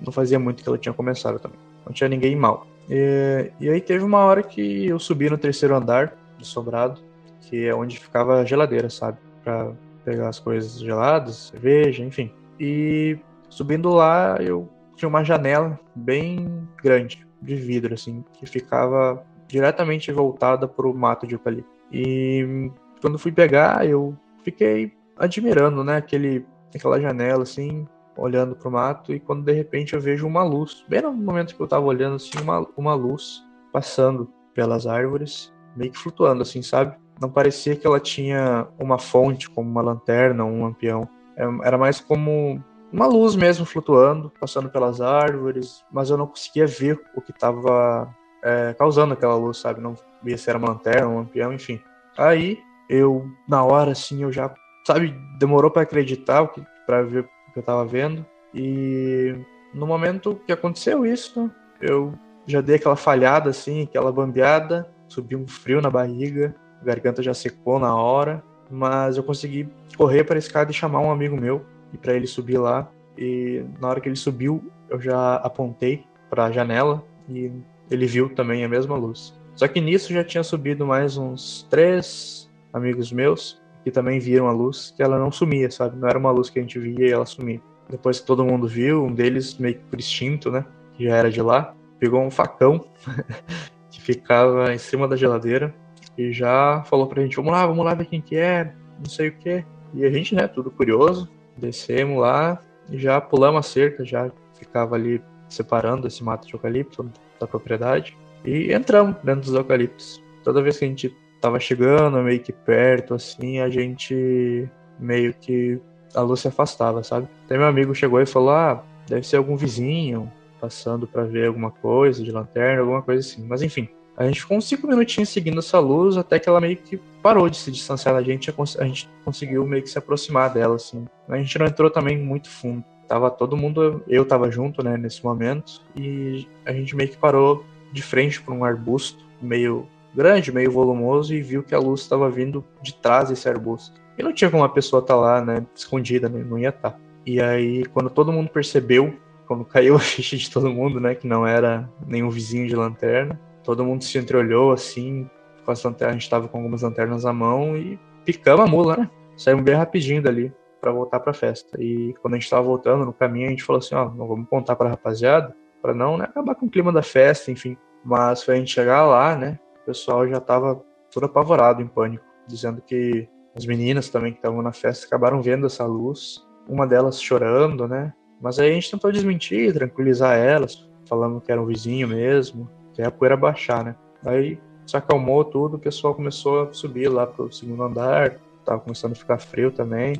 não 0.00 0.12
fazia 0.12 0.38
muito 0.38 0.62
que 0.62 0.68
ela 0.68 0.78
tinha 0.78 0.92
começado 0.92 1.38
também. 1.38 1.58
Não 1.84 1.92
tinha 1.92 2.08
ninguém 2.08 2.34
mal. 2.34 2.66
E, 2.88 3.50
e 3.60 3.68
aí 3.68 3.80
teve 3.80 4.02
uma 4.02 4.20
hora 4.20 4.42
que 4.42 4.86
eu 4.86 4.98
subi 4.98 5.28
no 5.28 5.36
terceiro 5.36 5.74
andar 5.74 6.16
do 6.38 6.44
sobrado, 6.44 7.00
que 7.42 7.66
é 7.66 7.74
onde 7.74 7.98
ficava 7.98 8.40
a 8.40 8.44
geladeira, 8.44 8.88
sabe? 8.88 9.18
Pra 9.44 9.72
pegar 10.04 10.28
as 10.28 10.38
coisas 10.38 10.78
geladas, 10.80 11.50
cerveja, 11.50 12.02
enfim. 12.02 12.32
E 12.58 13.18
subindo 13.50 13.90
lá, 13.90 14.38
eu 14.40 14.68
tinha 14.96 15.08
uma 15.08 15.22
janela 15.22 15.78
bem 15.94 16.66
grande, 16.82 17.26
de 17.40 17.54
vidro, 17.54 17.94
assim, 17.94 18.24
que 18.32 18.46
ficava 18.46 19.24
diretamente 19.46 20.10
voltada 20.12 20.66
para 20.66 20.86
o 20.86 20.94
mato 20.94 21.26
de 21.26 21.34
eucalipto. 21.34 21.77
E 21.92 22.70
quando 23.00 23.18
fui 23.18 23.32
pegar, 23.32 23.86
eu 23.86 24.16
fiquei 24.42 24.92
admirando, 25.16 25.82
né, 25.82 25.96
aquele, 25.96 26.46
aquela 26.74 27.00
janela 27.00 27.42
assim, 27.42 27.86
olhando 28.16 28.56
pro 28.56 28.70
mato 28.70 29.12
e 29.12 29.20
quando 29.20 29.44
de 29.44 29.52
repente 29.52 29.94
eu 29.94 30.00
vejo 30.00 30.26
uma 30.26 30.42
luz, 30.42 30.84
bem 30.88 31.02
no 31.02 31.12
momento 31.12 31.54
que 31.54 31.60
eu 31.60 31.68
tava 31.68 31.86
olhando 31.86 32.16
assim, 32.16 32.38
uma, 32.42 32.66
uma 32.76 32.94
luz 32.94 33.44
passando 33.72 34.30
pelas 34.54 34.86
árvores, 34.86 35.52
meio 35.76 35.92
que 35.92 35.98
flutuando 35.98 36.42
assim, 36.42 36.62
sabe? 36.62 36.96
Não 37.20 37.30
parecia 37.30 37.76
que 37.76 37.86
ela 37.86 38.00
tinha 38.00 38.66
uma 38.78 38.98
fonte 38.98 39.48
como 39.48 39.68
uma 39.68 39.82
lanterna 39.82 40.44
um 40.44 40.62
lampião. 40.64 41.08
É, 41.36 41.44
era 41.64 41.78
mais 41.78 42.00
como 42.00 42.62
uma 42.92 43.06
luz 43.06 43.36
mesmo 43.36 43.64
flutuando, 43.64 44.32
passando 44.40 44.70
pelas 44.70 45.00
árvores, 45.00 45.84
mas 45.92 46.10
eu 46.10 46.16
não 46.16 46.26
conseguia 46.26 46.66
ver 46.66 47.00
o 47.14 47.20
que 47.20 47.30
estava 47.30 48.12
é, 48.42 48.74
causando 48.74 49.14
aquela 49.14 49.36
luz, 49.36 49.58
sabe? 49.58 49.80
Não 49.80 49.94
via 50.22 50.36
se 50.36 50.48
era 50.48 50.58
uma 50.58 50.68
lanterna, 50.68 51.08
um 51.08 51.16
lampião, 51.16 51.52
enfim. 51.52 51.80
Aí 52.16 52.58
eu, 52.88 53.26
na 53.48 53.62
hora, 53.62 53.92
assim, 53.92 54.22
eu 54.22 54.32
já, 54.32 54.52
sabe, 54.86 55.14
demorou 55.38 55.70
para 55.70 55.82
acreditar 55.82 56.46
que, 56.48 56.62
pra 56.86 57.02
ver 57.02 57.20
o 57.20 57.52
que 57.52 57.58
eu 57.58 57.62
tava 57.62 57.84
vendo. 57.84 58.24
E 58.54 59.34
no 59.74 59.86
momento 59.86 60.40
que 60.46 60.52
aconteceu 60.52 61.04
isso, 61.04 61.50
eu 61.80 62.14
já 62.46 62.60
dei 62.60 62.76
aquela 62.76 62.96
falhada, 62.96 63.50
assim, 63.50 63.82
aquela 63.82 64.10
bambeada, 64.10 64.90
subi 65.06 65.36
um 65.36 65.46
frio 65.46 65.80
na 65.80 65.90
barriga, 65.90 66.54
a 66.80 66.84
garganta 66.84 67.22
já 67.22 67.34
secou 67.34 67.78
na 67.78 67.94
hora, 67.94 68.42
mas 68.70 69.16
eu 69.16 69.22
consegui 69.22 69.68
correr 69.96 70.24
para 70.24 70.36
a 70.36 70.38
escada 70.38 70.70
e 70.70 70.74
chamar 70.74 71.00
um 71.00 71.10
amigo 71.10 71.36
meu 71.36 71.64
e 71.92 71.98
para 71.98 72.14
ele 72.14 72.26
subir 72.26 72.58
lá. 72.58 72.88
E 73.16 73.64
na 73.80 73.88
hora 73.88 74.00
que 74.00 74.08
ele 74.08 74.16
subiu, 74.16 74.62
eu 74.88 75.00
já 75.00 75.36
apontei 75.36 76.04
para 76.30 76.44
a 76.44 76.50
janela 76.50 77.04
e 77.28 77.50
ele 77.90 78.06
viu 78.06 78.28
também 78.28 78.64
a 78.64 78.68
mesma 78.68 78.96
luz. 78.96 79.34
Só 79.54 79.66
que 79.66 79.80
nisso 79.80 80.12
já 80.12 80.22
tinha 80.22 80.42
subido 80.42 80.86
mais 80.86 81.16
uns 81.16 81.66
três 81.68 82.48
amigos 82.72 83.10
meus 83.10 83.60
que 83.82 83.90
também 83.90 84.18
viram 84.18 84.46
a 84.46 84.52
luz, 84.52 84.92
que 84.96 85.02
ela 85.02 85.18
não 85.18 85.32
sumia, 85.32 85.70
sabe? 85.70 85.96
Não 85.96 86.08
era 86.08 86.18
uma 86.18 86.30
luz 86.30 86.50
que 86.50 86.58
a 86.58 86.62
gente 86.62 86.78
via 86.78 87.08
e 87.08 87.10
ela 87.10 87.26
sumia. 87.26 87.60
Depois 87.88 88.20
que 88.20 88.26
todo 88.26 88.44
mundo 88.44 88.68
viu, 88.68 89.04
um 89.04 89.12
deles, 89.12 89.56
meio 89.58 89.76
que 89.76 89.84
por 89.84 89.98
instinto, 89.98 90.50
né? 90.50 90.64
Que 90.94 91.04
já 91.04 91.16
era 91.16 91.30
de 91.30 91.40
lá, 91.40 91.74
pegou 91.98 92.20
um 92.20 92.30
facão 92.30 92.84
que 93.90 94.00
ficava 94.00 94.72
em 94.72 94.78
cima 94.78 95.08
da 95.08 95.16
geladeira 95.16 95.74
e 96.16 96.32
já 96.32 96.82
falou 96.84 97.06
pra 97.06 97.22
gente: 97.22 97.36
vamos 97.36 97.52
lá, 97.52 97.66
vamos 97.66 97.84
lá 97.84 97.94
ver 97.94 98.06
quem 98.06 98.20
que 98.20 98.36
é, 98.36 98.74
não 98.98 99.06
sei 99.08 99.28
o 99.28 99.36
que. 99.36 99.64
E 99.94 100.04
a 100.04 100.10
gente, 100.10 100.34
né, 100.34 100.46
tudo 100.46 100.70
curioso, 100.70 101.28
descemos 101.56 102.18
lá 102.18 102.62
e 102.90 102.98
já 102.98 103.20
pulamos 103.20 103.60
a 103.60 103.62
cerca, 103.62 104.04
já 104.04 104.30
ficava 104.52 104.96
ali 104.96 105.22
separando 105.48 106.06
esse 106.06 106.22
mato 106.22 106.46
de 106.46 106.52
eucalipto 106.52 107.10
da 107.38 107.46
propriedade 107.46 108.16
e 108.44 108.72
entramos 108.72 109.16
dentro 109.22 109.42
dos 109.42 109.54
eucaliptos. 109.54 110.22
Toda 110.44 110.62
vez 110.62 110.78
que 110.78 110.84
a 110.84 110.88
gente 110.88 111.16
tava 111.40 111.60
chegando, 111.60 112.18
meio 112.22 112.40
que 112.40 112.52
perto, 112.52 113.14
assim, 113.14 113.60
a 113.60 113.68
gente 113.68 114.68
meio 114.98 115.34
que 115.34 115.80
a 116.14 116.20
luz 116.22 116.40
se 116.40 116.48
afastava, 116.48 117.02
sabe? 117.02 117.28
Até 117.44 117.56
meu 117.56 117.66
amigo 117.66 117.94
chegou 117.94 118.20
e 118.20 118.26
falou: 118.26 118.50
Ah, 118.50 118.82
deve 119.06 119.26
ser 119.26 119.36
algum 119.36 119.56
vizinho 119.56 120.30
passando 120.60 121.06
para 121.06 121.24
ver 121.24 121.46
alguma 121.46 121.70
coisa 121.70 122.22
de 122.22 122.32
lanterna, 122.32 122.80
alguma 122.80 123.02
coisa 123.02 123.20
assim. 123.20 123.46
Mas 123.46 123.62
enfim, 123.62 123.88
a 124.16 124.24
gente 124.26 124.40
ficou 124.40 124.56
uns 124.56 124.66
cinco 124.66 124.86
minutinhos 124.86 125.28
seguindo 125.28 125.58
essa 125.58 125.78
luz 125.78 126.16
até 126.16 126.38
que 126.38 126.48
ela 126.48 126.60
meio 126.60 126.76
que 126.76 126.96
parou 127.22 127.48
de 127.48 127.56
se 127.56 127.70
distanciar 127.70 128.14
da 128.14 128.22
gente. 128.22 128.52
A 128.78 128.84
gente 128.84 129.08
conseguiu 129.24 129.66
meio 129.66 129.82
que 129.82 129.90
se 129.90 129.98
aproximar 129.98 130.52
dela, 130.52 130.76
assim. 130.76 131.06
A 131.28 131.36
gente 131.36 131.58
não 131.58 131.66
entrou 131.66 131.90
também 131.90 132.18
muito 132.18 132.50
fundo 132.50 132.84
tava 133.08 133.30
todo 133.30 133.56
mundo, 133.56 134.02
eu 134.06 134.24
tava 134.24 134.50
junto, 134.50 134.84
né, 134.84 134.96
nesse 134.96 135.24
momento, 135.24 135.80
e 135.96 136.46
a 136.64 136.72
gente 136.72 136.94
meio 136.94 137.08
que 137.08 137.16
parou 137.16 137.64
de 137.90 138.02
frente 138.02 138.40
para 138.40 138.52
um 138.52 138.62
arbusto 138.62 139.24
meio 139.40 139.88
grande, 140.14 140.52
meio 140.52 140.70
volumoso 140.70 141.34
e 141.34 141.40
viu 141.40 141.62
que 141.62 141.74
a 141.74 141.78
luz 141.78 142.02
estava 142.02 142.28
vindo 142.28 142.64
de 142.82 142.94
trás 142.94 143.30
desse 143.30 143.48
arbusto. 143.48 143.98
E 144.16 144.22
não 144.22 144.32
tinha 144.32 144.50
como 144.50 144.62
a 144.62 144.68
pessoa 144.68 145.00
estar 145.00 145.14
tá 145.14 145.20
lá, 145.20 145.44
né, 145.44 145.66
escondida, 145.74 146.28
né, 146.28 146.44
não 146.44 146.58
ia 146.58 146.68
estar. 146.68 146.90
Tá. 146.90 146.98
E 147.24 147.40
aí, 147.40 147.84
quando 147.86 148.10
todo 148.10 148.32
mundo 148.32 148.50
percebeu, 148.50 149.14
quando 149.46 149.64
caiu 149.66 149.96
a 149.96 150.00
ficha 150.00 150.36
de 150.36 150.50
todo 150.50 150.68
mundo, 150.68 151.00
né, 151.00 151.14
que 151.14 151.26
não 151.26 151.46
era 151.46 151.88
nenhum 152.06 152.28
vizinho 152.28 152.68
de 152.68 152.76
lanterna, 152.76 153.40
todo 153.64 153.84
mundo 153.84 154.04
se 154.04 154.18
entreolhou 154.18 154.72
assim, 154.72 155.28
com 155.64 155.72
as 155.72 155.82
lanternas, 155.82 156.16
a 156.16 156.18
gente 156.18 156.30
tava 156.30 156.48
com 156.48 156.58
algumas 156.58 156.82
lanternas 156.82 157.24
à 157.24 157.32
mão 157.32 157.76
e 157.76 157.98
picamos 158.24 158.66
a 158.66 158.66
mula, 158.66 158.96
né? 158.96 159.10
Saímos 159.36 159.62
bem 159.62 159.74
rapidinho 159.74 160.20
dali 160.20 160.52
para 160.80 160.92
voltar 160.92 161.20
para 161.20 161.30
a 161.30 161.34
festa. 161.34 161.80
E 161.82 162.14
quando 162.20 162.34
a 162.34 162.36
gente 162.36 162.44
estava 162.44 162.62
voltando 162.62 163.04
no 163.04 163.12
caminho, 163.12 163.46
a 163.46 163.50
gente 163.50 163.64
falou 163.64 163.78
assim, 163.78 163.94
ó, 163.94 164.08
não 164.10 164.26
vamos 164.26 164.48
contar 164.48 164.76
para 164.76 164.88
a 164.88 164.90
rapaziada, 164.90 165.54
para 165.82 165.94
não 165.94 166.16
né, 166.16 166.24
acabar 166.24 166.54
com 166.54 166.66
o 166.66 166.70
clima 166.70 166.92
da 166.92 167.02
festa, 167.02 167.50
enfim. 167.50 167.76
Mas 168.04 168.42
foi 168.42 168.54
a 168.54 168.58
gente 168.58 168.72
chegar 168.72 169.04
lá, 169.06 169.36
né, 169.36 169.58
o 169.82 169.86
pessoal 169.86 170.26
já 170.28 170.38
estava 170.38 170.82
todo 171.10 171.26
apavorado, 171.26 171.82
em 171.82 171.86
pânico, 171.86 172.24
dizendo 172.46 172.80
que 172.80 173.28
as 173.56 173.66
meninas 173.66 174.08
também 174.08 174.32
que 174.32 174.38
estavam 174.38 174.62
na 174.62 174.72
festa 174.72 175.06
acabaram 175.06 175.42
vendo 175.42 175.66
essa 175.66 175.84
luz, 175.84 176.46
uma 176.68 176.86
delas 176.86 177.20
chorando, 177.20 177.88
né, 177.88 178.12
Mas 178.40 178.58
aí 178.58 178.70
a 178.70 178.74
gente 178.74 178.90
tentou 178.90 179.10
desmentir, 179.10 179.72
tranquilizar 179.72 180.36
elas, 180.38 180.88
falando 181.08 181.40
que 181.40 181.50
era 181.50 181.60
um 181.60 181.66
vizinho 181.66 182.06
mesmo, 182.06 182.70
até 182.92 183.04
a 183.04 183.10
poeira 183.10 183.36
baixar, 183.36 183.82
né? 183.82 183.96
Aí 184.24 184.60
se 184.86 184.96
acalmou 184.96 185.44
tudo, 185.44 185.76
o 185.76 185.78
pessoal 185.78 186.14
começou 186.14 186.62
a 186.62 186.72
subir 186.72 187.08
lá 187.08 187.26
pro 187.26 187.52
segundo 187.52 187.82
andar, 187.82 188.38
tava 188.64 188.80
começando 188.80 189.12
a 189.12 189.16
ficar 189.16 189.38
frio 189.38 189.70
também. 189.70 190.14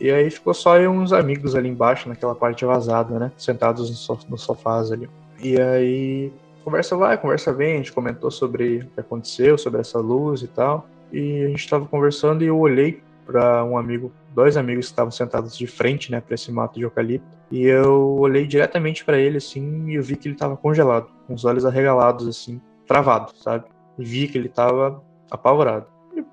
E 0.00 0.10
aí 0.10 0.30
ficou 0.30 0.54
só 0.54 0.78
eu 0.78 0.90
uns 0.90 1.12
amigos 1.12 1.54
ali 1.54 1.68
embaixo, 1.68 2.08
naquela 2.08 2.34
parte 2.34 2.64
vazada, 2.64 3.18
né? 3.18 3.30
Sentados 3.36 4.08
no, 4.08 4.18
no 4.30 4.38
sofás 4.38 4.90
ali. 4.90 5.08
E 5.38 5.60
aí, 5.60 6.32
conversa 6.64 6.96
vai, 6.96 7.18
conversa 7.18 7.52
vem, 7.52 7.74
a 7.74 7.76
gente 7.76 7.92
comentou 7.92 8.30
sobre 8.30 8.78
o 8.78 8.86
que 8.86 9.00
aconteceu, 9.00 9.58
sobre 9.58 9.80
essa 9.80 9.98
luz 9.98 10.40
e 10.40 10.48
tal. 10.48 10.88
E 11.12 11.44
a 11.44 11.48
gente 11.48 11.68
tava 11.68 11.84
conversando 11.86 12.42
e 12.42 12.46
eu 12.46 12.58
olhei 12.58 13.02
para 13.26 13.62
um 13.64 13.76
amigo, 13.76 14.10
dois 14.34 14.56
amigos 14.56 14.86
que 14.86 14.92
estavam 14.92 15.10
sentados 15.10 15.56
de 15.56 15.66
frente, 15.66 16.10
né, 16.10 16.20
para 16.20 16.34
esse 16.34 16.50
mato 16.50 16.78
de 16.78 16.82
eucalipto. 16.82 17.26
E 17.50 17.64
eu 17.64 18.16
olhei 18.18 18.46
diretamente 18.46 19.04
para 19.04 19.18
ele 19.18 19.36
assim 19.36 19.90
e 19.90 19.96
eu 19.96 20.02
vi 20.02 20.16
que 20.16 20.28
ele 20.28 20.34
tava 20.34 20.56
congelado, 20.56 21.08
com 21.26 21.34
os 21.34 21.44
olhos 21.44 21.66
arregalados 21.66 22.26
assim, 22.26 22.60
travado, 22.86 23.32
sabe? 23.36 23.64
E 23.98 24.04
vi 24.04 24.28
que 24.28 24.38
ele 24.38 24.48
tava 24.48 25.02
apavorado. 25.30 25.86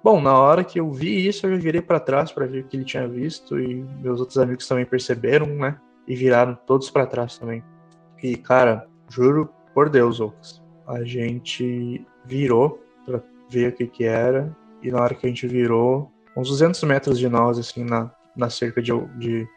Bom, 0.03 0.21
na 0.21 0.37
hora 0.37 0.63
que 0.63 0.79
eu 0.79 0.91
vi 0.91 1.27
isso, 1.27 1.45
eu 1.47 1.57
virei 1.59 1.81
para 1.81 1.99
trás 1.99 2.31
para 2.31 2.45
ver 2.45 2.63
o 2.63 2.67
que 2.67 2.77
ele 2.77 2.85
tinha 2.85 3.07
visto 3.07 3.59
e 3.59 3.83
meus 4.01 4.19
outros 4.19 4.37
amigos 4.37 4.67
também 4.67 4.85
perceberam, 4.85 5.47
né? 5.47 5.77
E 6.07 6.15
viraram 6.15 6.57
todos 6.65 6.89
para 6.89 7.05
trás 7.05 7.37
também. 7.37 7.63
E, 8.21 8.35
cara, 8.37 8.87
juro 9.09 9.49
por 9.73 9.89
Deus, 9.89 10.19
Lucas, 10.19 10.63
a 10.87 11.03
gente 11.03 12.05
virou 12.25 12.81
para 13.05 13.21
ver 13.49 13.69
o 13.69 13.75
que 13.75 13.87
que 13.87 14.03
era 14.05 14.55
e 14.81 14.91
na 14.91 15.01
hora 15.01 15.15
que 15.15 15.25
a 15.25 15.29
gente 15.29 15.47
virou, 15.47 16.11
uns 16.35 16.49
200 16.49 16.81
metros 16.83 17.19
de 17.19 17.27
nós, 17.27 17.57
assim, 17.57 17.83
na, 17.83 18.11
na 18.35 18.49
cerca 18.49 18.81
de, 18.81 18.91
de 19.17 19.47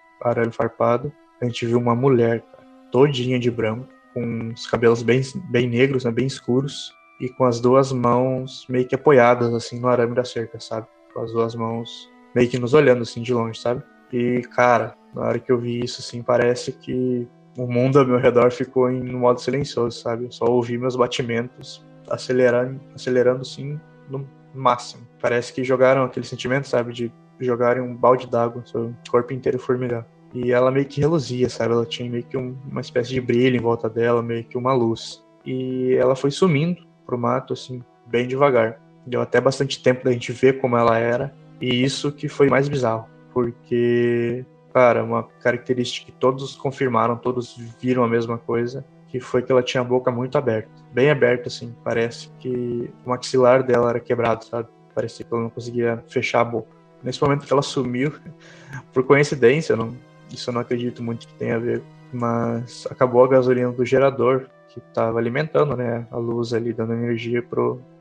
farpado, 0.52 1.12
a 1.40 1.44
gente 1.44 1.66
viu 1.66 1.78
uma 1.78 1.94
mulher, 1.94 2.40
cara, 2.40 2.66
todinha 2.90 3.38
de 3.38 3.50
branco, 3.50 3.87
com 4.12 4.49
os 4.49 4.66
cabelos 4.66 5.02
bem, 5.02 5.22
bem 5.50 5.68
negros, 5.68 6.04
né, 6.04 6.10
bem 6.10 6.26
escuros, 6.26 6.92
e 7.20 7.28
com 7.28 7.44
as 7.44 7.60
duas 7.60 7.92
mãos 7.92 8.66
meio 8.68 8.86
que 8.86 8.94
apoiadas 8.94 9.52
assim 9.52 9.78
no 9.78 9.88
arame 9.88 10.14
da 10.14 10.24
cerca, 10.24 10.58
sabe? 10.58 10.86
Com 11.12 11.20
as 11.20 11.32
duas 11.32 11.54
mãos 11.54 12.10
meio 12.34 12.48
que 12.48 12.58
nos 12.58 12.72
olhando 12.74 13.02
assim 13.02 13.22
de 13.22 13.34
longe, 13.34 13.60
sabe? 13.60 13.82
E 14.12 14.40
cara, 14.54 14.96
na 15.14 15.22
hora 15.22 15.38
que 15.38 15.52
eu 15.52 15.58
vi 15.58 15.84
isso 15.84 16.00
assim, 16.00 16.22
parece 16.22 16.72
que 16.72 17.28
o 17.58 17.66
mundo 17.66 17.98
ao 17.98 18.06
meu 18.06 18.18
redor 18.18 18.50
ficou 18.50 18.90
em 18.90 19.12
modo 19.12 19.40
silencioso, 19.40 20.00
sabe? 20.00 20.24
Eu 20.24 20.32
só 20.32 20.46
ouvi 20.46 20.78
meus 20.78 20.96
batimentos 20.96 21.84
acelerando, 22.08 22.80
acelerando 22.94 23.42
assim 23.42 23.78
no 24.08 24.26
máximo. 24.54 25.06
Parece 25.20 25.52
que 25.52 25.62
jogaram 25.62 26.04
aquele 26.04 26.26
sentimento, 26.26 26.68
sabe, 26.68 26.92
de 26.92 27.12
jogarem 27.38 27.82
um 27.82 27.94
balde 27.94 28.26
d'água, 28.26 28.64
seu 28.64 28.94
corpo 29.10 29.32
inteiro 29.32 29.58
formigar. 29.58 30.06
E 30.32 30.52
ela 30.52 30.70
meio 30.70 30.86
que 30.86 31.00
reluzia, 31.00 31.48
sabe? 31.48 31.74
Ela 31.74 31.84
tinha 31.84 32.08
meio 32.08 32.24
que 32.24 32.36
um, 32.36 32.56
uma 32.70 32.80
espécie 32.80 33.10
de 33.10 33.20
brilho 33.20 33.56
em 33.56 33.60
volta 33.60 33.88
dela, 33.90 34.22
meio 34.22 34.44
que 34.44 34.56
uma 34.56 34.72
luz. 34.72 35.24
E 35.44 35.94
ela 35.94 36.14
foi 36.14 36.30
sumindo 36.30 36.89
pro 37.10 37.18
mato, 37.18 37.52
assim, 37.52 37.82
bem 38.06 38.26
devagar. 38.26 38.80
Deu 39.04 39.20
até 39.20 39.40
bastante 39.40 39.82
tempo 39.82 40.04
da 40.04 40.12
gente 40.12 40.30
ver 40.30 40.60
como 40.60 40.76
ela 40.76 40.96
era. 40.96 41.34
E 41.60 41.82
isso 41.82 42.12
que 42.12 42.28
foi 42.28 42.48
mais 42.48 42.68
bizarro, 42.68 43.06
porque, 43.34 44.46
cara, 44.72 45.02
uma 45.04 45.24
característica 45.42 46.06
que 46.06 46.12
todos 46.12 46.54
confirmaram, 46.54 47.16
todos 47.16 47.58
viram 47.78 48.04
a 48.04 48.08
mesma 48.08 48.38
coisa, 48.38 48.84
que 49.08 49.20
foi 49.20 49.42
que 49.42 49.50
ela 49.52 49.62
tinha 49.62 49.80
a 49.82 49.84
boca 49.84 50.10
muito 50.10 50.38
aberta, 50.38 50.70
bem 50.92 51.10
aberta, 51.10 51.48
assim. 51.48 51.74
Parece 51.84 52.30
que 52.38 52.90
o 53.04 53.10
maxilar 53.10 53.62
dela 53.62 53.90
era 53.90 54.00
quebrado, 54.00 54.44
sabe? 54.44 54.68
Parecia 54.94 55.26
que 55.26 55.34
ela 55.34 55.42
não 55.42 55.50
conseguia 55.50 56.02
fechar 56.08 56.40
a 56.40 56.44
boca. 56.44 56.68
Nesse 57.02 57.20
momento 57.20 57.44
que 57.44 57.52
ela 57.52 57.62
sumiu, 57.62 58.12
por 58.92 59.02
coincidência, 59.04 59.76
não, 59.76 59.94
isso 60.32 60.48
eu 60.48 60.54
não 60.54 60.60
acredito 60.60 61.02
muito 61.02 61.26
que 61.26 61.34
tenha 61.34 61.56
a 61.56 61.58
ver, 61.58 61.82
mas 62.10 62.86
acabou 62.90 63.22
a 63.24 63.28
gasolina 63.28 63.70
do 63.70 63.84
gerador 63.84 64.48
que 64.72 64.78
estava 64.78 65.18
alimentando 65.18 65.76
né, 65.76 66.06
a 66.10 66.16
luz 66.16 66.52
ali, 66.52 66.72
dando 66.72 66.92
energia 66.92 67.44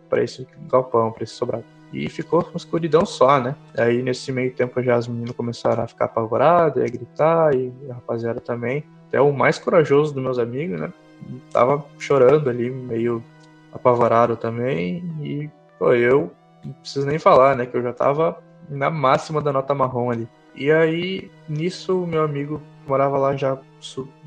para 0.09 0.23
esse 0.23 0.47
galpão, 0.69 1.11
para 1.11 1.23
esse 1.23 1.33
sobrado. 1.33 1.65
E 1.91 2.07
ficou 2.07 2.41
uma 2.41 2.57
escuridão 2.57 3.03
só, 3.05 3.39
né? 3.39 3.55
Aí 3.75 4.03
nesse 4.03 4.31
meio 4.31 4.53
tempo 4.53 4.81
já 4.81 4.95
as 4.95 5.07
meninas 5.07 5.35
começaram 5.35 5.83
a 5.83 5.87
ficar 5.87 6.05
apavoradas, 6.05 6.83
a 6.83 6.87
gritar, 6.87 7.55
e 7.55 7.73
a 7.89 7.95
rapaziada 7.95 8.39
também. 8.39 8.83
Até 9.07 9.19
o 9.19 9.33
mais 9.33 9.57
corajoso 9.57 10.13
dos 10.13 10.21
meus 10.21 10.37
amigos, 10.37 10.79
né? 10.79 10.93
Tava 11.51 11.83
chorando 11.97 12.47
ali, 12.47 12.69
meio 12.69 13.23
apavorado 13.71 14.37
também. 14.37 15.03
E, 15.19 15.49
pô, 15.79 15.93
eu 15.93 16.31
não 16.63 16.73
preciso 16.73 17.07
nem 17.07 17.17
falar, 17.17 17.55
né? 17.55 17.65
Que 17.65 17.75
eu 17.75 17.81
já 17.81 17.91
tava 17.91 18.37
na 18.69 18.91
máxima 18.91 19.41
da 19.41 19.51
nota 19.51 19.73
marrom 19.73 20.11
ali. 20.11 20.27
E 20.53 20.71
aí, 20.71 21.31
nisso, 21.47 22.05
meu 22.05 22.23
amigo 22.23 22.61
morava 22.87 23.17
lá 23.17 23.35
já, 23.35 23.57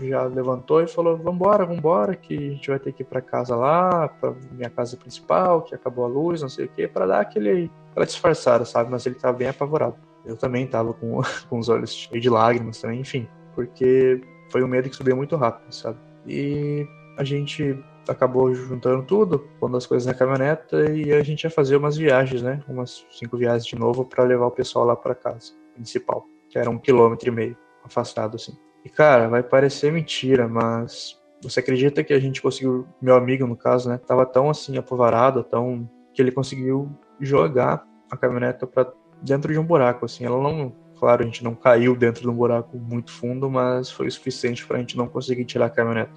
já 0.00 0.24
levantou 0.24 0.82
e 0.82 0.86
falou: 0.86 1.16
Vambora, 1.16 1.64
vambora, 1.64 2.16
que 2.16 2.34
a 2.34 2.50
gente 2.52 2.70
vai 2.70 2.78
ter 2.78 2.92
que 2.92 3.02
ir 3.02 3.06
pra 3.06 3.20
casa 3.20 3.54
lá, 3.54 4.08
pra 4.08 4.34
minha 4.50 4.70
casa 4.70 4.96
principal, 4.96 5.62
que 5.62 5.74
acabou 5.74 6.04
a 6.04 6.08
luz, 6.08 6.42
não 6.42 6.48
sei 6.48 6.66
o 6.66 6.68
quê, 6.68 6.88
para 6.88 7.06
dar 7.06 7.20
aquele. 7.20 7.70
para 7.94 8.04
disfarçar, 8.04 8.64
sabe? 8.66 8.90
Mas 8.90 9.06
ele 9.06 9.16
tava 9.16 9.36
bem 9.36 9.48
apavorado. 9.48 9.96
Eu 10.24 10.36
também 10.36 10.66
tava 10.66 10.92
com, 10.92 11.20
com 11.48 11.58
os 11.58 11.68
olhos 11.68 11.92
cheios 11.92 12.22
de 12.22 12.30
lágrimas 12.30 12.80
também, 12.80 13.00
enfim, 13.00 13.28
porque 13.54 14.20
foi 14.50 14.62
um 14.62 14.68
medo 14.68 14.88
que 14.88 14.96
subiu 14.96 15.16
muito 15.16 15.36
rápido, 15.36 15.72
sabe? 15.72 15.98
E 16.26 16.86
a 17.18 17.24
gente 17.24 17.76
acabou 18.08 18.52
juntando 18.54 19.02
tudo, 19.04 19.38
pondo 19.60 19.76
as 19.76 19.86
coisas 19.86 20.06
na 20.06 20.14
caminhoneta 20.14 20.90
e 20.90 21.12
a 21.12 21.22
gente 21.22 21.44
ia 21.44 21.50
fazer 21.50 21.76
umas 21.76 21.96
viagens, 21.96 22.42
né? 22.42 22.62
Umas 22.68 23.06
cinco 23.10 23.36
viagens 23.36 23.66
de 23.66 23.76
novo 23.76 24.04
para 24.04 24.24
levar 24.24 24.46
o 24.46 24.50
pessoal 24.50 24.84
lá 24.84 24.96
para 24.96 25.14
casa 25.14 25.52
principal, 25.74 26.26
que 26.48 26.58
era 26.58 26.70
um 26.70 26.78
quilômetro 26.78 27.28
e 27.28 27.32
meio 27.32 27.56
afastado 27.84 28.36
assim. 28.36 28.56
E 28.84 28.88
cara, 28.88 29.28
vai 29.28 29.42
parecer 29.42 29.92
mentira, 29.92 30.48
mas 30.48 31.20
você 31.42 31.60
acredita 31.60 32.04
que 32.04 32.12
a 32.12 32.20
gente 32.20 32.40
conseguiu, 32.40 32.86
meu 33.00 33.14
amigo 33.14 33.46
no 33.46 33.56
caso, 33.56 33.88
né, 33.88 33.98
tava 33.98 34.24
tão 34.24 34.50
assim 34.50 34.76
apavorado, 34.76 35.42
tão 35.42 35.88
que 36.12 36.20
ele 36.20 36.30
conseguiu 36.30 36.90
jogar 37.20 37.86
a 38.10 38.16
caminhoneta 38.16 38.66
para 38.66 38.92
dentro 39.22 39.52
de 39.52 39.58
um 39.58 39.64
buraco, 39.64 40.04
assim. 40.04 40.24
Ela 40.24 40.40
não, 40.40 40.72
claro, 40.98 41.22
a 41.22 41.24
gente 41.24 41.42
não 41.42 41.54
caiu 41.54 41.96
dentro 41.96 42.22
de 42.22 42.28
um 42.28 42.34
buraco 42.34 42.76
muito 42.76 43.10
fundo, 43.12 43.50
mas 43.50 43.90
foi 43.90 44.06
o 44.06 44.12
suficiente 44.12 44.66
para 44.66 44.76
a 44.76 44.80
gente 44.80 44.96
não 44.96 45.06
conseguir 45.06 45.44
tirar 45.44 45.66
a 45.66 45.70
caminhoneta. 45.70 46.12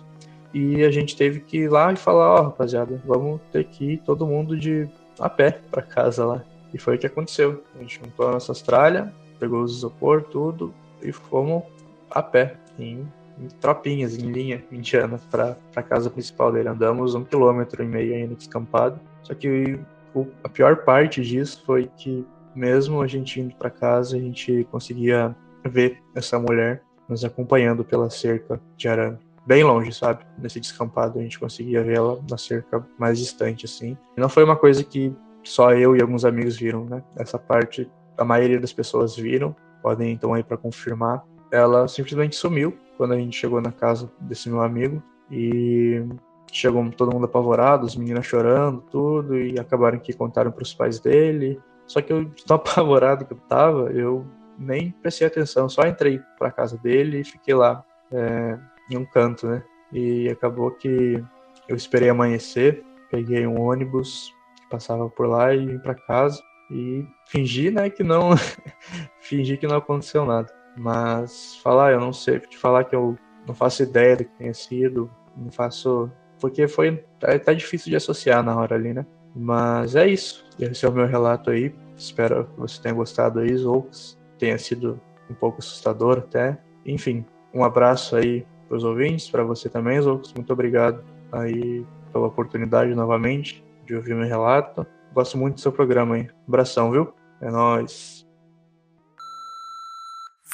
E 0.53 0.83
a 0.83 0.91
gente 0.91 1.15
teve 1.15 1.41
que 1.41 1.59
ir 1.59 1.69
lá 1.69 1.91
e 1.91 1.95
falar, 1.95 2.35
ó, 2.35 2.39
oh, 2.39 2.43
rapaziada, 2.45 3.01
vamos 3.05 3.41
ter 3.51 3.65
que 3.65 3.93
ir 3.93 3.97
todo 3.99 4.25
mundo 4.25 4.57
de 4.57 4.87
a 5.19 5.29
pé 5.29 5.59
para 5.69 5.81
casa 5.81 6.25
lá. 6.25 6.43
E 6.73 6.77
foi 6.77 6.95
o 6.95 6.99
que 6.99 7.07
aconteceu. 7.07 7.63
A 7.75 7.79
gente 7.79 7.99
juntou 7.99 8.27
a 8.27 8.31
nossa 8.33 8.53
tralha, 8.53 9.13
pegou 9.39 9.63
os 9.63 9.77
isopor, 9.77 10.23
tudo, 10.23 10.73
e 11.01 11.11
fomos 11.11 11.63
a 12.09 12.21
pé, 12.21 12.57
em, 12.79 13.07
em 13.39 13.47
tropinhas, 13.59 14.17
em 14.17 14.31
linha, 14.31 14.63
indiana, 14.71 15.19
para 15.29 15.57
a 15.75 15.83
casa 15.83 16.09
principal 16.09 16.51
dele. 16.51 16.69
Andamos 16.69 17.15
um 17.15 17.23
quilômetro 17.23 17.83
e 17.83 17.87
meio 17.87 18.13
ainda 18.13 18.35
descampado. 18.35 18.99
Só 19.23 19.33
que 19.33 19.79
o, 20.13 20.27
a 20.43 20.49
pior 20.49 20.77
parte 20.77 21.21
disso 21.21 21.61
foi 21.65 21.89
que, 21.97 22.25
mesmo 22.55 23.01
a 23.01 23.07
gente 23.07 23.39
indo 23.39 23.55
para 23.55 23.69
casa, 23.69 24.15
a 24.15 24.19
gente 24.19 24.67
conseguia 24.71 25.35
ver 25.63 26.01
essa 26.15 26.39
mulher 26.39 26.81
nos 27.07 27.23
acompanhando 27.23 27.83
pela 27.83 28.09
cerca 28.09 28.59
de 28.77 28.87
arame. 28.87 29.19
Bem 29.45 29.63
longe, 29.63 29.93
sabe? 29.93 30.25
Nesse 30.39 30.59
descampado 30.59 31.19
a 31.19 31.21
gente 31.21 31.39
conseguia 31.39 31.83
vê-la 31.83 32.17
na 32.27 32.37
cerca 32.37 32.85
mais 32.97 33.19
distante, 33.19 33.65
assim. 33.65 33.95
E 34.17 34.19
não 34.19 34.27
foi 34.27 34.43
uma 34.43 34.55
coisa 34.55 34.83
que 34.83 35.15
só 35.43 35.73
eu 35.73 35.95
e 35.95 36.01
alguns 36.01 36.25
amigos 36.25 36.57
viram, 36.57 36.85
né? 36.85 37.03
Essa 37.15 37.37
parte 37.37 37.87
a 38.17 38.23
maioria 38.23 38.59
das 38.59 38.73
pessoas 38.73 39.15
viram, 39.15 39.55
podem 39.81 40.11
então 40.11 40.33
aí 40.33 40.43
para 40.43 40.57
confirmar. 40.57 41.23
Ela 41.55 41.87
simplesmente 41.87 42.35
sumiu 42.35 42.77
quando 42.97 43.13
a 43.13 43.17
gente 43.17 43.37
chegou 43.37 43.61
na 43.61 43.71
casa 43.71 44.11
desse 44.19 44.49
meu 44.49 44.61
amigo 44.61 45.01
e 45.31 46.03
chegou 46.51 46.89
todo 46.91 47.13
mundo 47.13 47.25
apavorado, 47.25 47.85
as 47.85 47.95
meninas 47.95 48.25
chorando, 48.25 48.81
tudo, 48.91 49.37
e 49.37 49.57
acabaram 49.57 49.97
que 49.97 50.11
contaram 50.11 50.51
para 50.51 50.63
os 50.63 50.73
pais 50.73 50.99
dele. 50.99 51.57
Só 51.87 52.01
que 52.01 52.11
eu, 52.11 52.29
tão 52.45 52.57
apavorado 52.57 53.25
que 53.25 53.31
eu 53.31 53.37
tava, 53.47 53.89
eu 53.91 54.25
nem 54.59 54.91
prestei 54.91 55.27
atenção, 55.27 55.69
só 55.69 55.87
entrei 55.87 56.19
para 56.37 56.51
casa 56.51 56.77
dele 56.77 57.21
e 57.21 57.25
fiquei 57.25 57.53
lá 57.53 57.83
é, 58.11 58.59
em 58.91 58.97
um 58.97 59.05
canto, 59.05 59.47
né? 59.47 59.63
E 59.93 60.27
acabou 60.29 60.71
que 60.71 61.23
eu 61.69 61.75
esperei 61.75 62.09
amanhecer, 62.09 62.83
peguei 63.09 63.47
um 63.47 63.61
ônibus 63.61 64.29
que 64.59 64.69
passava 64.69 65.09
por 65.09 65.25
lá 65.25 65.53
e 65.53 65.65
vim 65.65 65.79
para 65.79 65.95
casa 65.95 66.41
e 66.69 67.05
fingir, 67.27 67.71
né, 67.71 67.89
que 67.89 68.03
não 68.03 68.31
fingir 69.21 69.57
que 69.57 69.67
não 69.67 69.77
aconteceu 69.77 70.25
nada. 70.25 70.51
Mas 70.75 71.55
falar, 71.63 71.91
eu 71.91 71.99
não 71.99 72.11
sei, 72.11 72.39
te 72.39 72.57
falar 72.57 72.83
que 72.83 72.95
eu 72.95 73.17
não 73.47 73.55
faço 73.55 73.83
ideia 73.83 74.17
do 74.17 74.25
que 74.25 74.37
tenha 74.37 74.53
sido, 74.53 75.09
não 75.35 75.51
faço, 75.51 76.11
porque 76.39 76.67
foi 76.67 77.03
tá, 77.19 77.37
tá 77.39 77.53
difícil 77.53 77.89
de 77.89 77.95
associar 77.95 78.43
na 78.43 78.55
hora 78.55 78.75
ali, 78.75 78.93
né? 78.93 79.05
Mas 79.35 79.95
é 79.95 80.07
isso. 80.07 80.45
Esse 80.59 80.85
é 80.85 80.89
o 80.89 80.93
meu 80.93 81.05
relato 81.05 81.49
aí. 81.49 81.73
Espero 81.97 82.45
que 82.45 82.59
você 82.59 82.81
tenha 82.81 82.95
gostado 82.95 83.39
aí, 83.39 83.55
ou 83.65 83.89
tenha 84.37 84.57
sido 84.57 84.99
um 85.29 85.33
pouco 85.33 85.59
assustador 85.59 86.19
até. 86.19 86.57
Enfim, 86.85 87.25
um 87.53 87.63
abraço 87.63 88.15
aí 88.15 88.45
para 88.67 88.77
os 88.77 88.83
ouvintes, 88.83 89.29
para 89.29 89.43
você 89.43 89.69
também, 89.69 89.99
Zoucos. 90.01 90.33
Muito 90.33 90.51
obrigado 90.51 91.03
aí 91.31 91.85
pela 92.11 92.27
oportunidade 92.27 92.93
novamente 92.93 93.63
de 93.85 93.95
ouvir 93.95 94.15
meu 94.15 94.27
relato. 94.27 94.85
Gosto 95.13 95.37
muito 95.37 95.55
do 95.55 95.61
seu 95.61 95.71
programa 95.71 96.15
aí. 96.15 96.27
Abração, 96.47 96.91
viu? 96.91 97.13
É 97.41 97.49
nóis. 97.49 98.24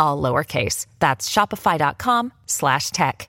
all 0.00 0.20
lowercase. 0.20 0.86
That's 0.98 1.28
shopify.com 1.28 2.32
slash 2.46 2.90
tech. 2.90 3.28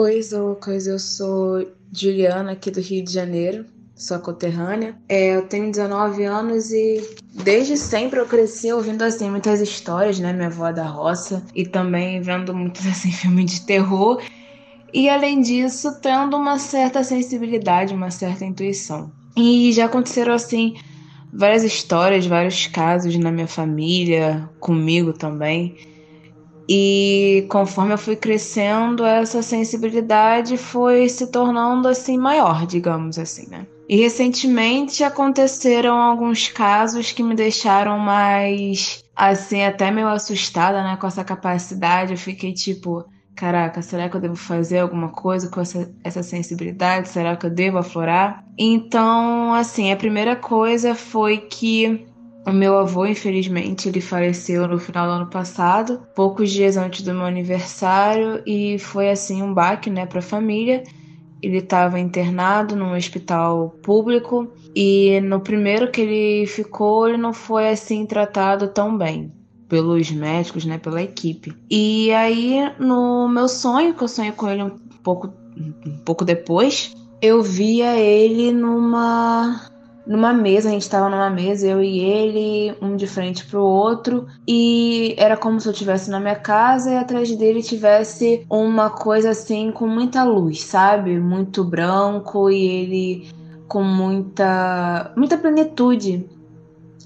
Oi, 0.00 0.22
Zoucas, 0.22 0.86
eu 0.86 0.96
sou 0.96 1.72
Juliana, 1.92 2.52
aqui 2.52 2.70
do 2.70 2.80
Rio 2.80 3.02
de 3.02 3.12
Janeiro, 3.12 3.66
sou 3.96 4.16
conterrânea. 4.20 4.94
É, 5.08 5.34
eu 5.34 5.48
tenho 5.48 5.72
19 5.72 6.22
anos 6.22 6.70
e 6.70 7.02
desde 7.34 7.76
sempre 7.76 8.20
eu 8.20 8.26
cresci 8.26 8.72
ouvindo 8.72 9.02
assim 9.02 9.28
muitas 9.28 9.60
histórias, 9.60 10.20
né? 10.20 10.32
Minha 10.32 10.46
avó 10.46 10.68
é 10.68 10.72
da 10.72 10.86
roça 10.86 11.44
e 11.52 11.66
também 11.66 12.20
vendo 12.20 12.54
muitos 12.54 12.86
assim 12.86 13.10
filmes 13.10 13.50
de 13.50 13.66
terror. 13.66 14.22
E 14.94 15.08
além 15.08 15.40
disso, 15.40 16.00
tendo 16.00 16.36
uma 16.36 16.60
certa 16.60 17.02
sensibilidade, 17.02 17.92
uma 17.92 18.12
certa 18.12 18.44
intuição. 18.44 19.10
E 19.36 19.72
já 19.72 19.86
aconteceram 19.86 20.32
assim 20.32 20.76
várias 21.32 21.64
histórias, 21.64 22.24
vários 22.24 22.68
casos 22.68 23.16
na 23.16 23.32
minha 23.32 23.48
família, 23.48 24.48
comigo 24.60 25.12
também. 25.12 25.76
E 26.68 27.46
conforme 27.48 27.94
eu 27.94 27.98
fui 27.98 28.14
crescendo, 28.14 29.04
essa 29.04 29.42
sensibilidade 29.42 30.58
foi 30.58 31.08
se 31.08 31.28
tornando 31.28 31.88
assim 31.88 32.18
maior, 32.18 32.66
digamos 32.66 33.18
assim, 33.18 33.48
né? 33.48 33.66
E 33.88 33.96
recentemente 33.96 35.02
aconteceram 35.02 35.96
alguns 35.96 36.48
casos 36.48 37.10
que 37.10 37.22
me 37.22 37.34
deixaram 37.34 37.98
mais 37.98 39.02
assim 39.16 39.62
até 39.62 39.90
meio 39.90 40.08
assustada, 40.08 40.82
né, 40.82 40.96
com 41.00 41.06
essa 41.06 41.24
capacidade. 41.24 42.12
Eu 42.12 42.18
fiquei 42.18 42.52
tipo, 42.52 43.02
caraca, 43.34 43.80
será 43.80 44.08
que 44.08 44.16
eu 44.16 44.20
devo 44.20 44.36
fazer 44.36 44.80
alguma 44.80 45.08
coisa 45.08 45.48
com 45.48 45.60
essa, 45.60 45.90
essa 46.04 46.22
sensibilidade? 46.22 47.08
Será 47.08 47.34
que 47.34 47.46
eu 47.46 47.50
devo 47.50 47.78
aflorar? 47.78 48.44
Então, 48.58 49.54
assim, 49.54 49.90
a 49.90 49.96
primeira 49.96 50.36
coisa 50.36 50.94
foi 50.94 51.38
que 51.38 52.06
o 52.48 52.52
meu 52.52 52.78
avô, 52.78 53.06
infelizmente, 53.06 53.88
ele 53.88 54.00
faleceu 54.00 54.66
no 54.66 54.78
final 54.78 55.06
do 55.06 55.12
ano 55.12 55.30
passado, 55.30 56.00
poucos 56.14 56.50
dias 56.50 56.76
antes 56.76 57.02
do 57.02 57.12
meu 57.12 57.24
aniversário, 57.24 58.42
e 58.46 58.78
foi 58.78 59.10
assim 59.10 59.42
um 59.42 59.52
baque, 59.52 59.90
né, 59.90 60.06
para 60.06 60.20
a 60.20 60.22
família. 60.22 60.82
Ele 61.42 61.58
estava 61.58 62.00
internado 62.00 62.74
num 62.74 62.96
hospital 62.96 63.70
público 63.82 64.52
e 64.74 65.20
no 65.20 65.40
primeiro 65.40 65.90
que 65.90 66.00
ele 66.00 66.46
ficou, 66.46 67.08
ele 67.08 67.18
não 67.18 67.32
foi 67.32 67.68
assim 67.68 68.04
tratado 68.04 68.68
tão 68.68 68.96
bem 68.96 69.32
pelos 69.68 70.10
médicos, 70.10 70.64
né, 70.64 70.78
pela 70.78 71.02
equipe. 71.02 71.54
E 71.70 72.10
aí 72.12 72.72
no 72.80 73.28
meu 73.28 73.46
sonho, 73.46 73.94
que 73.94 74.02
eu 74.02 74.08
sonhei 74.08 74.32
com 74.32 74.48
ele 74.48 74.64
um 74.64 74.78
pouco 75.02 75.32
um 75.86 75.98
pouco 76.04 76.24
depois, 76.24 76.94
eu 77.20 77.42
via 77.42 77.96
ele 77.96 78.52
numa 78.52 79.60
numa 80.08 80.32
mesa, 80.32 80.70
a 80.70 80.72
gente 80.72 80.82
estava 80.82 81.10
numa 81.10 81.28
mesa, 81.28 81.66
eu 81.66 81.82
e 81.82 82.00
ele, 82.00 82.74
um 82.80 82.96
de 82.96 83.06
frente 83.06 83.44
pro 83.44 83.62
outro, 83.62 84.26
e 84.48 85.14
era 85.18 85.36
como 85.36 85.60
se 85.60 85.68
eu 85.68 85.72
estivesse 85.72 86.10
na 86.10 86.18
minha 86.18 86.34
casa 86.34 86.90
e 86.90 86.96
atrás 86.96 87.30
dele 87.36 87.62
tivesse 87.62 88.46
uma 88.48 88.88
coisa 88.88 89.30
assim 89.30 89.70
com 89.70 89.86
muita 89.86 90.24
luz, 90.24 90.62
sabe? 90.62 91.20
Muito 91.20 91.62
branco 91.62 92.50
e 92.50 92.66
ele 92.66 93.28
com 93.68 93.82
muita 93.82 95.12
muita 95.14 95.36
plenitude. 95.36 96.26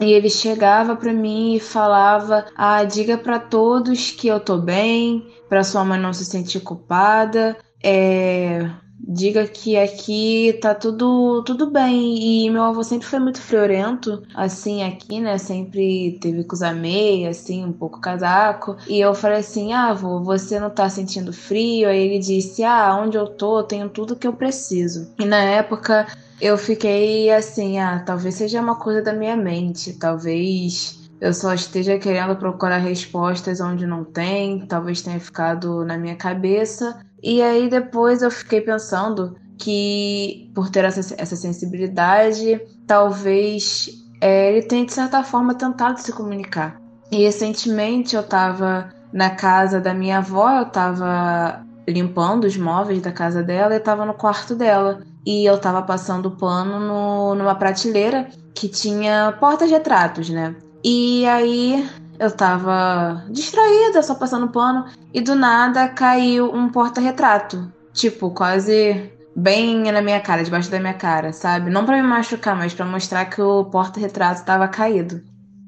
E 0.00 0.12
ele 0.12 0.30
chegava 0.30 0.94
para 0.94 1.12
mim 1.12 1.56
e 1.56 1.60
falava: 1.60 2.46
"Ah, 2.56 2.84
diga 2.84 3.18
para 3.18 3.40
todos 3.40 4.12
que 4.12 4.28
eu 4.28 4.38
tô 4.38 4.58
bem, 4.58 5.26
para 5.48 5.64
sua 5.64 5.84
mãe 5.84 6.00
não 6.00 6.12
se 6.12 6.24
sentir 6.24 6.60
culpada, 6.60 7.56
é, 7.82 8.70
diga 9.06 9.46
que 9.46 9.76
aqui 9.76 10.58
tá 10.60 10.74
tudo 10.74 11.42
tudo 11.44 11.70
bem. 11.70 12.46
E 12.46 12.50
meu 12.50 12.62
avô 12.62 12.82
sempre 12.82 13.06
foi 13.06 13.18
muito 13.18 13.40
friorento, 13.40 14.22
assim, 14.34 14.82
aqui, 14.82 15.20
né? 15.20 15.38
Sempre 15.38 16.18
teve 16.20 16.44
que 16.44 16.54
usar 16.54 16.74
meia, 16.74 17.30
assim, 17.30 17.64
um 17.64 17.72
pouco 17.72 18.00
casaco. 18.00 18.76
E 18.88 19.00
eu 19.00 19.14
falei 19.14 19.38
assim: 19.38 19.72
ah, 19.72 19.90
avô, 19.90 20.20
você 20.22 20.58
não 20.60 20.70
tá 20.70 20.88
sentindo 20.88 21.32
frio? 21.32 21.88
Aí 21.88 21.98
ele 21.98 22.18
disse: 22.18 22.62
ah, 22.64 22.96
onde 22.96 23.16
eu 23.16 23.26
tô, 23.26 23.58
eu 23.58 23.64
tenho 23.64 23.88
tudo 23.88 24.16
que 24.16 24.26
eu 24.26 24.32
preciso. 24.32 25.12
E 25.18 25.24
na 25.24 25.42
época 25.42 26.06
eu 26.40 26.56
fiquei 26.56 27.30
assim: 27.30 27.78
ah, 27.78 28.02
talvez 28.04 28.36
seja 28.36 28.60
uma 28.60 28.76
coisa 28.76 29.02
da 29.02 29.12
minha 29.12 29.36
mente, 29.36 29.92
talvez. 29.94 31.00
Eu 31.20 31.32
só 31.32 31.54
esteja 31.54 31.96
querendo 32.00 32.34
procurar 32.34 32.78
respostas 32.78 33.60
onde 33.60 33.86
não 33.86 34.02
tem, 34.02 34.66
talvez 34.66 35.02
tenha 35.02 35.20
ficado 35.20 35.84
na 35.84 35.96
minha 35.96 36.16
cabeça. 36.16 36.98
E 37.22 37.40
aí 37.40 37.68
depois 37.68 38.22
eu 38.22 38.30
fiquei 38.30 38.60
pensando 38.60 39.36
que 39.58 40.50
por 40.54 40.70
ter 40.70 40.84
essa, 40.84 41.14
essa 41.16 41.36
sensibilidade, 41.36 42.60
talvez 42.86 43.88
é, 44.20 44.50
ele 44.50 44.62
tenha 44.62 44.84
de 44.84 44.92
certa 44.92 45.22
forma 45.22 45.54
tentado 45.54 46.00
se 46.00 46.12
comunicar. 46.12 46.80
E 47.10 47.24
recentemente 47.24 48.16
eu 48.16 48.22
estava 48.22 48.90
na 49.12 49.30
casa 49.30 49.80
da 49.80 49.94
minha 49.94 50.18
avó, 50.18 50.50
eu 50.50 50.62
estava 50.62 51.64
limpando 51.88 52.44
os 52.44 52.56
móveis 52.56 53.02
da 53.02 53.12
casa 53.12 53.42
dela 53.42 53.74
e 53.74 53.78
estava 53.78 54.06
no 54.06 54.14
quarto 54.14 54.54
dela. 54.54 55.00
E 55.24 55.44
eu 55.44 55.54
estava 55.54 55.82
passando 55.82 56.32
pano 56.32 56.80
no, 56.80 57.34
numa 57.34 57.54
prateleira 57.54 58.28
que 58.54 58.68
tinha 58.68 59.36
porta-retratos, 59.38 60.28
né? 60.30 60.56
E 60.84 61.24
aí 61.26 61.88
eu 62.18 62.30
tava 62.30 63.24
distraída, 63.30 64.02
só 64.02 64.14
passando 64.14 64.48
pano, 64.48 64.86
e 65.12 65.20
do 65.20 65.34
nada 65.34 65.88
caiu 65.88 66.54
um 66.54 66.68
porta-retrato. 66.68 67.72
Tipo, 67.92 68.30
quase 68.30 69.10
bem 69.34 69.90
na 69.90 70.02
minha 70.02 70.20
cara, 70.20 70.44
debaixo 70.44 70.70
da 70.70 70.78
minha 70.78 70.94
cara, 70.94 71.32
sabe? 71.32 71.70
Não 71.70 71.84
para 71.84 71.96
me 71.96 72.02
machucar, 72.02 72.56
mas 72.56 72.74
para 72.74 72.86
mostrar 72.86 73.24
que 73.26 73.40
o 73.40 73.64
porta-retrato 73.64 74.40
estava 74.40 74.68
caído. 74.68 75.22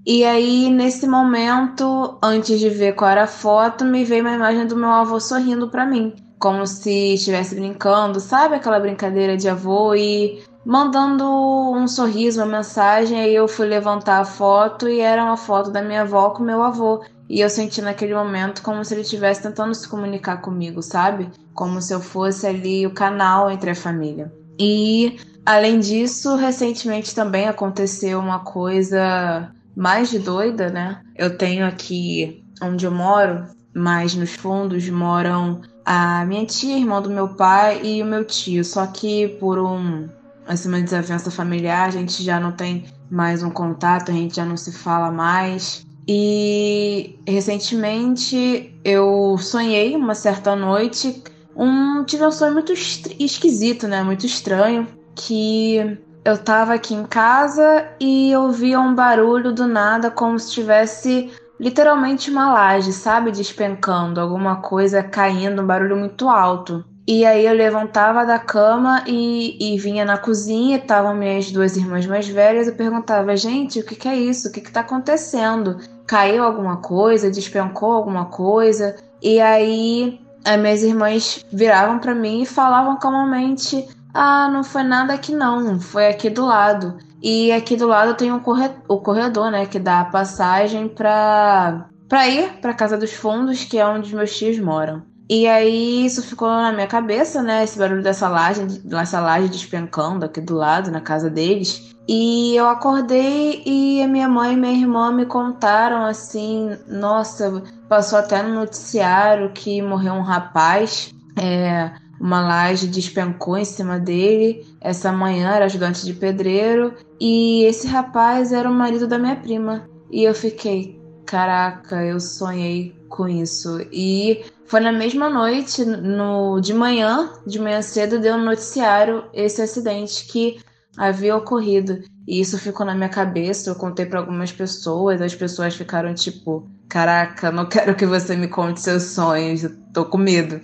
E 0.07 0.23
aí, 0.23 0.69
nesse 0.69 1.07
momento, 1.07 2.19
antes 2.23 2.61
de 2.61 2.69
ver 2.69 2.95
qual 2.95 3.11
era 3.11 3.25
a 3.25 3.27
foto, 3.27 3.87
me 3.87 4.05
veio 4.05 4.23
uma 4.23 4.35
imagem 4.35 4.67
do 4.67 4.77
meu 4.77 4.91
avô 4.91 5.19
sorrindo 5.19 5.69
para 5.69 5.87
mim, 5.87 6.15
como 6.39 6.67
se 6.67 7.15
estivesse 7.15 7.55
brincando, 7.55 8.21
sabe 8.21 8.57
aquela 8.57 8.79
brincadeira 8.79 9.35
de 9.35 9.49
avô 9.49 9.95
e 9.95 10.43
mandando 10.65 11.25
um 11.73 11.87
sorriso, 11.87 12.41
uma 12.41 12.57
mensagem. 12.59 13.21
Aí 13.21 13.35
eu 13.35 13.47
fui 13.47 13.67
levantar 13.67 14.21
a 14.21 14.25
foto 14.25 14.89
e 14.89 15.01
era 15.01 15.25
uma 15.25 15.37
foto 15.37 15.71
da 15.71 15.83
minha 15.83 16.03
avó 16.03 16.31
com 16.31 16.43
meu 16.43 16.63
avô. 16.63 17.05
E 17.29 17.41
eu 17.41 17.51
senti 17.51 17.81
naquele 17.81 18.15
momento 18.15 18.63
como 18.63 18.85
se 18.85 18.95
ele 18.95 19.01
estivesse 19.03 19.43
tentando 19.43 19.75
se 19.75 19.89
comunicar 19.89 20.39
comigo, 20.39 20.83
sabe? 20.83 21.31
Como 21.55 21.81
se 21.81 21.93
eu 21.93 22.01
fosse 22.01 22.47
ali 22.47 22.87
o 22.87 22.95
canal 22.95 23.51
entre 23.51 23.71
a 23.71 23.75
família. 23.75 24.33
E 24.59 25.19
além 25.45 25.81
disso, 25.81 26.37
recentemente 26.37 27.15
também 27.15 27.49
aconteceu 27.49 28.19
uma 28.19 28.41
coisa 28.41 29.51
mais 29.77 30.11
de 30.11 30.19
doida, 30.19 30.69
né? 30.69 31.01
Eu 31.17 31.37
tenho 31.37 31.67
aqui 31.67 32.45
onde 32.63 32.87
eu 32.87 32.91
moro, 32.91 33.47
mais 33.75 34.15
nos 34.15 34.35
fundos 34.35 34.89
moram 34.89 35.61
a 35.85 36.25
minha 36.25 36.47
tia, 36.47 36.79
irmã 36.79 37.03
do 37.03 37.11
meu 37.11 37.29
pai 37.29 37.81
e 37.83 38.03
o 38.03 38.07
meu 38.07 38.25
tio. 38.25 38.65
Só 38.65 38.87
que 38.87 39.29
por 39.41 39.59
um 39.59 40.09
assim, 40.47 40.69
uma 40.69 40.81
desavença 40.81 41.31
familiar, 41.31 41.89
a 41.89 41.91
gente 41.91 42.23
já 42.23 42.39
não 42.39 42.53
tem 42.53 42.85
mais 43.11 43.43
um 43.43 43.51
contato, 43.51 44.11
a 44.11 44.15
gente 44.15 44.37
já 44.37 44.45
não 44.45 44.57
se 44.57 44.73
fala 44.73 45.11
mais. 45.11 45.87
E 46.07 47.19
recentemente 47.27 48.79
eu 48.85 49.37
sonhei 49.39 49.97
uma 49.97 50.15
certa 50.15 50.55
noite, 50.55 51.23
um 51.57 52.05
tive 52.05 52.27
um 52.27 52.33
sonho 52.33 52.53
muito 52.53 52.73
esquisito, 52.73 53.89
né? 53.89 54.03
Muito 54.03 54.27
estranho, 54.27 54.87
que 55.15 55.99
eu 56.25 56.37
tava 56.39 56.75
aqui 56.75 56.95
em 56.95 57.05
casa 57.05 57.87
e 58.01 58.35
ouvia 58.37 58.81
um 58.81 58.95
barulho 58.95 59.53
do 59.53 59.67
nada, 59.67 60.11
como 60.11 60.39
se 60.39 60.53
tivesse 60.53 61.31
literalmente 61.59 62.31
uma 62.31 62.53
laje, 62.53 62.93
sabe? 62.93 63.31
Despencando, 63.31 64.21
alguma 64.21 64.57
coisa 64.57 65.03
caindo, 65.03 65.63
um 65.63 65.67
barulho 65.67 65.97
muito 65.97 66.29
alto. 66.29 66.85
E 67.07 67.25
aí 67.27 67.45
eu 67.45 67.53
levantava 67.53 68.25
da 68.25 68.39
cama 68.39 69.05
e, 69.07 69.75
e 69.75 69.79
vinha 69.79 70.07
na 70.07 70.17
cozinha, 70.17 70.79
estavam 70.79 71.15
minhas 71.15 71.51
duas 71.51 71.77
irmãs 71.77 72.07
mais 72.07 72.27
velhas, 72.27 72.67
eu 72.67 72.75
perguntava, 72.75 73.37
gente, 73.37 73.79
o 73.79 73.85
que, 73.85 73.95
que 73.95 74.09
é 74.09 74.17
isso? 74.17 74.49
O 74.49 74.53
que 74.53 74.61
está 74.61 74.81
acontecendo? 74.81 75.79
Caiu 76.07 76.43
alguma 76.43 76.79
coisa? 76.79 77.31
Despencou 77.31 77.93
alguma 77.93 78.27
coisa? 78.27 78.97
E 79.23 79.39
aí 79.39 80.19
as 80.45 80.59
minhas 80.59 80.83
irmãs 80.83 81.45
viravam 81.53 81.99
para 81.99 82.15
mim 82.15 82.43
e 82.43 82.47
falavam 82.47 82.99
calmamente, 82.99 83.87
ah, 84.15 84.49
não 84.51 84.65
foi 84.65 84.83
nada 84.83 85.13
aqui 85.13 85.35
não, 85.35 85.79
foi 85.79 86.07
aqui 86.09 86.31
do 86.31 86.47
lado. 86.47 86.97
E 87.23 87.53
aqui 87.53 87.77
do 87.77 87.87
lado 87.87 88.15
tem 88.15 88.33
um 88.33 88.41
o 88.89 88.99
corredor, 88.99 89.51
né, 89.51 89.67
que 89.67 89.79
dá 89.79 90.01
a 90.01 90.05
passagem 90.07 90.89
para 90.89 91.87
para 92.09 92.29
ir 92.29 92.61
para 92.61 92.75
casa 92.75 92.97
dos 92.97 93.13
fundos, 93.13 93.65
que 93.65 93.79
é 93.79 93.87
onde 93.87 94.15
meus 94.15 94.37
tios 94.37 94.59
moram. 94.59 95.03
E 95.29 95.47
aí 95.47 96.05
isso 96.05 96.23
ficou 96.23 96.49
na 96.49 96.73
minha 96.73 96.87
cabeça, 96.87 97.43
né? 97.43 97.65
Esse 97.65 97.79
barulho 97.79 98.03
dessa 98.03 98.29
laje, 98.29 98.65
dessa 98.81 99.21
laje 99.21 99.49
despencando 99.49 100.25
aqui 100.25 100.41
do 100.41 100.55
lado, 100.55 100.91
na 100.91 101.01
casa 101.01 101.31
deles. 101.31 101.95
E 102.07 102.55
eu 102.55 102.69
acordei 102.69 103.63
e 103.65 104.03
a 104.03 104.07
minha 104.07 104.29
mãe 104.29 104.53
e 104.53 104.57
minha 104.57 104.75
irmã 104.75 105.11
me 105.11 105.25
contaram 105.25 106.05
assim, 106.05 106.77
nossa, 106.87 107.63
passou 107.89 108.19
até 108.19 108.43
no 108.43 108.55
noticiário 108.55 109.53
que 109.53 109.81
morreu 109.81 110.13
um 110.13 110.21
rapaz, 110.21 111.15
é, 111.41 111.91
uma 112.21 112.43
laje 112.43 112.87
despencou 112.89 113.57
em 113.57 113.65
cima 113.65 113.99
dele. 113.99 114.67
Essa 114.83 115.11
manhã 115.11 115.53
era 115.53 115.65
ajudante 115.65 116.05
de 116.05 116.13
pedreiro 116.13 116.95
e 117.19 117.65
esse 117.65 117.87
rapaz 117.87 118.53
era 118.53 118.71
o 118.71 118.75
marido 118.75 119.09
da 119.09 119.19
minha 119.19 119.37
prima. 119.37 119.89
E 120.11 120.25
eu 120.25 120.35
fiquei, 120.35 121.01
caraca, 121.25 122.05
eu 122.05 122.21
sonhei 122.21 122.95
com 123.09 123.27
isso. 123.27 123.81
E 123.91 124.45
foi 124.67 124.81
na 124.81 124.93
mesma 124.93 125.29
noite, 125.29 125.85
no 125.85 126.61
de 126.61 126.73
manhã, 126.73 127.31
de 127.47 127.59
manhã 127.59 127.83
cedo, 127.83 128.19
deu 128.19 128.39
no 128.39 128.45
noticiário 128.45 129.25
esse 129.33 129.61
acidente 129.61 130.27
que 130.27 130.59
havia 130.97 131.37
ocorrido. 131.37 132.03
E 132.27 132.41
isso 132.41 132.59
ficou 132.59 132.87
na 132.87 132.95
minha 132.95 133.09
cabeça, 133.09 133.71
eu 133.71 133.75
contei 133.75 134.07
para 134.07 134.21
algumas 134.21 134.51
pessoas, 134.51 135.21
as 135.21 135.35
pessoas 135.35 135.75
ficaram 135.75 136.15
tipo, 136.15 136.67
caraca, 136.89 137.53
não 137.53 137.67
quero 137.67 137.95
que 137.95 138.07
você 138.07 138.35
me 138.35 138.49
conte 138.49 138.81
seus 138.81 139.03
sonhos, 139.03 139.69
tô 139.93 140.07
com 140.07 140.19
medo. 140.19 140.61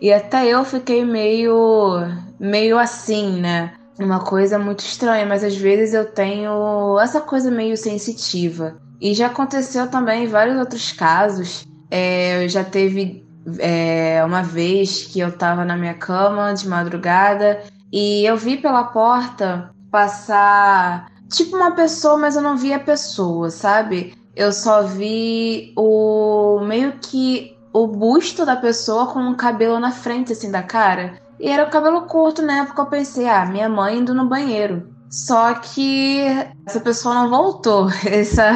E 0.00 0.12
até 0.12 0.46
eu 0.46 0.64
fiquei 0.64 1.04
meio 1.04 1.98
meio 2.38 2.78
assim, 2.78 3.40
né? 3.40 3.74
Uma 3.98 4.20
coisa 4.20 4.58
muito 4.58 4.80
estranha, 4.80 5.26
mas 5.26 5.44
às 5.44 5.56
vezes 5.56 5.92
eu 5.92 6.06
tenho 6.06 6.98
essa 6.98 7.20
coisa 7.20 7.50
meio 7.50 7.76
sensitiva. 7.76 8.76
E 9.00 9.12
já 9.12 9.26
aconteceu 9.26 9.88
também 9.88 10.24
em 10.24 10.28
vários 10.28 10.56
outros 10.56 10.92
casos. 10.92 11.66
É, 11.90 12.46
já 12.48 12.64
teve 12.64 13.29
é, 13.58 14.22
uma 14.24 14.42
vez 14.42 15.04
que 15.04 15.20
eu 15.20 15.32
tava 15.32 15.64
na 15.64 15.76
minha 15.76 15.94
cama 15.94 16.52
de 16.52 16.68
madrugada 16.68 17.62
e 17.92 18.24
eu 18.24 18.36
vi 18.36 18.56
pela 18.56 18.84
porta 18.84 19.70
passar 19.90 21.10
tipo 21.28 21.56
uma 21.56 21.72
pessoa, 21.72 22.18
mas 22.18 22.36
eu 22.36 22.42
não 22.42 22.56
vi 22.56 22.72
a 22.72 22.78
pessoa, 22.78 23.50
sabe? 23.50 24.14
Eu 24.34 24.52
só 24.52 24.82
vi 24.82 25.72
o 25.76 26.60
meio 26.60 26.92
que 27.00 27.56
o 27.72 27.86
busto 27.86 28.44
da 28.44 28.56
pessoa 28.56 29.06
com 29.06 29.20
um 29.20 29.34
cabelo 29.34 29.78
na 29.78 29.92
frente 29.92 30.32
assim 30.32 30.50
da 30.50 30.62
cara. 30.62 31.20
E 31.38 31.48
era 31.48 31.66
o 31.66 31.70
cabelo 31.70 32.02
curto, 32.02 32.42
na 32.42 32.62
época 32.62 32.82
eu 32.82 32.86
pensei, 32.86 33.28
ah, 33.28 33.46
minha 33.46 33.68
mãe 33.68 33.98
indo 33.98 34.14
no 34.14 34.28
banheiro. 34.28 34.89
Só 35.10 35.54
que 35.54 36.20
essa 36.66 36.80
pessoa 36.80 37.14
não 37.14 37.28
voltou. 37.28 37.88
Essa 38.06 38.52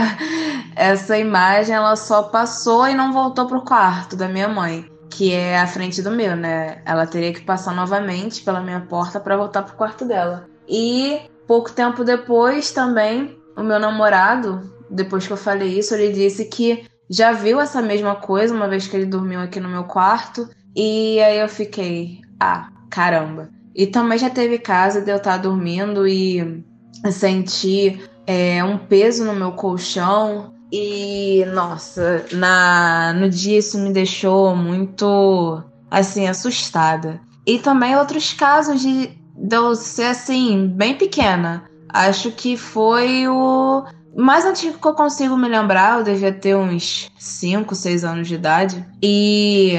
essa 0.76 1.16
imagem 1.16 1.74
ela 1.74 1.94
só 1.96 2.24
passou 2.24 2.88
e 2.88 2.94
não 2.94 3.12
voltou 3.12 3.46
pro 3.46 3.62
quarto 3.62 4.16
da 4.16 4.28
minha 4.28 4.48
mãe, 4.48 4.90
que 5.08 5.32
é 5.32 5.58
a 5.58 5.66
frente 5.66 6.02
do 6.02 6.10
meu, 6.10 6.36
né? 6.36 6.82
Ela 6.84 7.06
teria 7.06 7.32
que 7.32 7.42
passar 7.42 7.74
novamente 7.74 8.42
pela 8.42 8.60
minha 8.60 8.80
porta 8.80 9.20
para 9.20 9.36
voltar 9.36 9.62
pro 9.62 9.76
quarto 9.76 10.04
dela. 10.04 10.48
E 10.68 11.20
pouco 11.46 11.70
tempo 11.72 12.04
depois 12.04 12.72
também, 12.72 13.38
o 13.56 13.62
meu 13.62 13.78
namorado, 13.78 14.72
depois 14.90 15.26
que 15.26 15.32
eu 15.32 15.36
falei 15.36 15.78
isso, 15.78 15.94
ele 15.94 16.12
disse 16.12 16.46
que 16.46 16.86
já 17.08 17.32
viu 17.32 17.60
essa 17.60 17.80
mesma 17.80 18.16
coisa 18.16 18.54
uma 18.54 18.68
vez 18.68 18.88
que 18.88 18.96
ele 18.96 19.06
dormiu 19.06 19.40
aqui 19.40 19.60
no 19.60 19.68
meu 19.68 19.84
quarto. 19.84 20.48
E 20.74 21.20
aí 21.20 21.38
eu 21.38 21.48
fiquei, 21.48 22.20
ah, 22.40 22.68
caramba. 22.90 23.48
E 23.74 23.86
também 23.86 24.18
já 24.18 24.30
teve 24.30 24.58
caso 24.58 25.02
de 25.02 25.10
eu 25.10 25.16
estar 25.16 25.38
dormindo 25.38 26.06
e 26.06 26.64
sentir 27.10 28.08
é, 28.26 28.62
um 28.62 28.78
peso 28.78 29.24
no 29.24 29.34
meu 29.34 29.52
colchão 29.52 30.54
e, 30.76 31.44
nossa, 31.52 32.26
na, 32.32 33.12
no 33.12 33.28
dia 33.28 33.58
isso 33.58 33.78
me 33.78 33.92
deixou 33.92 34.56
muito, 34.56 35.62
assim, 35.90 36.26
assustada. 36.26 37.20
E 37.46 37.58
também 37.58 37.96
outros 37.96 38.32
casos 38.32 38.80
de, 38.80 39.06
de 39.36 39.56
eu 39.56 39.74
ser, 39.76 40.06
assim, 40.06 40.66
bem 40.66 40.96
pequena. 40.96 41.64
Acho 41.88 42.32
que 42.32 42.56
foi 42.56 43.28
o 43.28 43.84
mais 44.16 44.44
antigo 44.44 44.78
que 44.78 44.88
eu 44.88 44.94
consigo 44.94 45.36
me 45.36 45.48
lembrar. 45.48 45.98
Eu 45.98 46.04
devia 46.04 46.32
ter 46.32 46.56
uns 46.56 47.08
5, 47.18 47.72
6 47.72 48.04
anos 48.04 48.26
de 48.26 48.34
idade. 48.34 48.84
E 49.00 49.74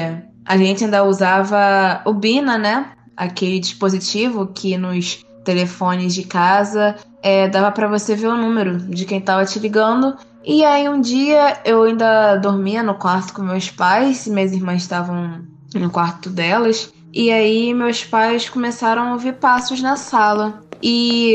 a 0.46 0.56
gente 0.56 0.84
ainda 0.84 1.04
usava 1.04 2.00
o 2.06 2.14
Bina, 2.14 2.56
né? 2.56 2.92
Aquele 3.16 3.58
dispositivo 3.58 4.46
que 4.48 4.76
nos 4.76 5.24
telefones 5.44 6.14
de 6.14 6.24
casa 6.24 6.96
é, 7.22 7.48
dava 7.48 7.70
para 7.70 7.88
você 7.88 8.14
ver 8.14 8.28
o 8.28 8.36
número 8.36 8.78
de 8.78 9.04
quem 9.04 9.20
tava 9.20 9.44
te 9.44 9.58
ligando 9.58 10.16
e 10.48 10.64
aí 10.64 10.88
um 10.88 11.00
dia 11.00 11.58
eu 11.64 11.82
ainda 11.82 12.36
dormia 12.36 12.80
no 12.80 12.94
quarto 12.94 13.34
com 13.34 13.42
meus 13.42 13.68
pais, 13.68 14.28
minhas 14.28 14.52
irmãs 14.52 14.82
estavam 14.82 15.40
no 15.74 15.90
quarto 15.90 16.30
delas. 16.30 16.92
E 17.12 17.32
aí 17.32 17.74
meus 17.74 18.04
pais 18.04 18.48
começaram 18.48 19.08
a 19.08 19.12
ouvir 19.14 19.32
passos 19.34 19.82
na 19.82 19.96
sala. 19.96 20.62
E 20.80 21.34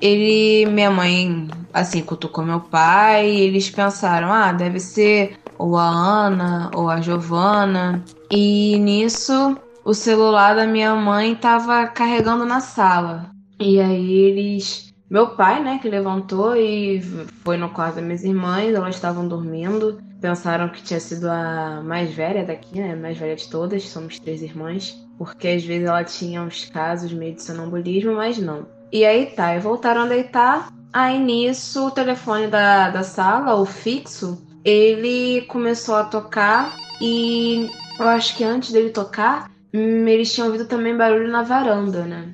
ele, 0.00 0.70
minha 0.70 0.92
mãe, 0.92 1.48
assim, 1.74 2.02
cutucou 2.02 2.44
meu 2.44 2.60
pai, 2.60 3.28
e 3.28 3.40
eles 3.40 3.68
pensaram, 3.68 4.32
ah, 4.32 4.52
deve 4.52 4.78
ser 4.78 5.36
ou 5.58 5.76
a 5.76 5.88
Ana 5.88 6.70
ou 6.72 6.88
a 6.88 7.00
Giovana. 7.00 8.04
E 8.30 8.78
nisso 8.78 9.56
o 9.86 9.94
celular 9.94 10.56
da 10.56 10.66
minha 10.66 10.96
mãe 10.96 11.34
estava 11.34 11.86
carregando 11.86 12.44
na 12.44 12.58
sala. 12.58 13.30
E 13.60 13.80
aí 13.80 14.14
eles 14.14 14.92
meu 15.08 15.28
pai, 15.28 15.62
né, 15.62 15.78
que 15.80 15.88
levantou 15.88 16.56
e 16.56 17.00
foi 17.44 17.56
no 17.56 17.70
quarto 17.70 17.94
das 17.94 18.04
minhas 18.04 18.24
irmãs, 18.24 18.74
elas 18.74 18.96
estavam 18.96 19.28
dormindo. 19.28 20.02
Pensaram 20.20 20.68
que 20.68 20.82
tinha 20.82 20.98
sido 20.98 21.30
a 21.30 21.80
mais 21.84 22.12
velha 22.12 22.44
daqui, 22.44 22.80
né, 22.80 22.94
a 22.94 22.96
mais 22.96 23.16
velha 23.16 23.36
de 23.36 23.48
todas, 23.48 23.84
somos 23.84 24.18
três 24.18 24.42
irmãs. 24.42 25.00
Porque 25.16 25.46
às 25.46 25.64
vezes 25.64 25.86
ela 25.86 26.02
tinha 26.02 26.42
uns 26.42 26.64
casos 26.64 27.12
meio 27.12 27.36
de 27.36 27.44
sonambulismo, 27.44 28.16
mas 28.16 28.38
não. 28.38 28.66
E 28.90 29.04
aí 29.04 29.26
tá, 29.26 29.54
e 29.54 29.60
voltaram 29.60 30.02
a 30.02 30.08
deitar. 30.08 30.68
Aí 30.92 31.20
nisso, 31.20 31.86
o 31.86 31.90
telefone 31.92 32.48
da, 32.48 32.90
da 32.90 33.04
sala, 33.04 33.54
o 33.54 33.64
fixo, 33.64 34.44
ele 34.64 35.42
começou 35.42 35.94
a 35.94 36.02
tocar 36.02 36.76
e 37.00 37.70
eu 38.00 38.08
acho 38.08 38.36
que 38.36 38.42
antes 38.42 38.72
dele 38.72 38.90
tocar, 38.90 39.48
hum, 39.76 40.08
eles 40.08 40.32
tinham 40.32 40.48
ouvido 40.48 40.66
também 40.66 40.96
barulho 40.96 41.30
na 41.30 41.42
varanda, 41.42 42.04
né? 42.04 42.32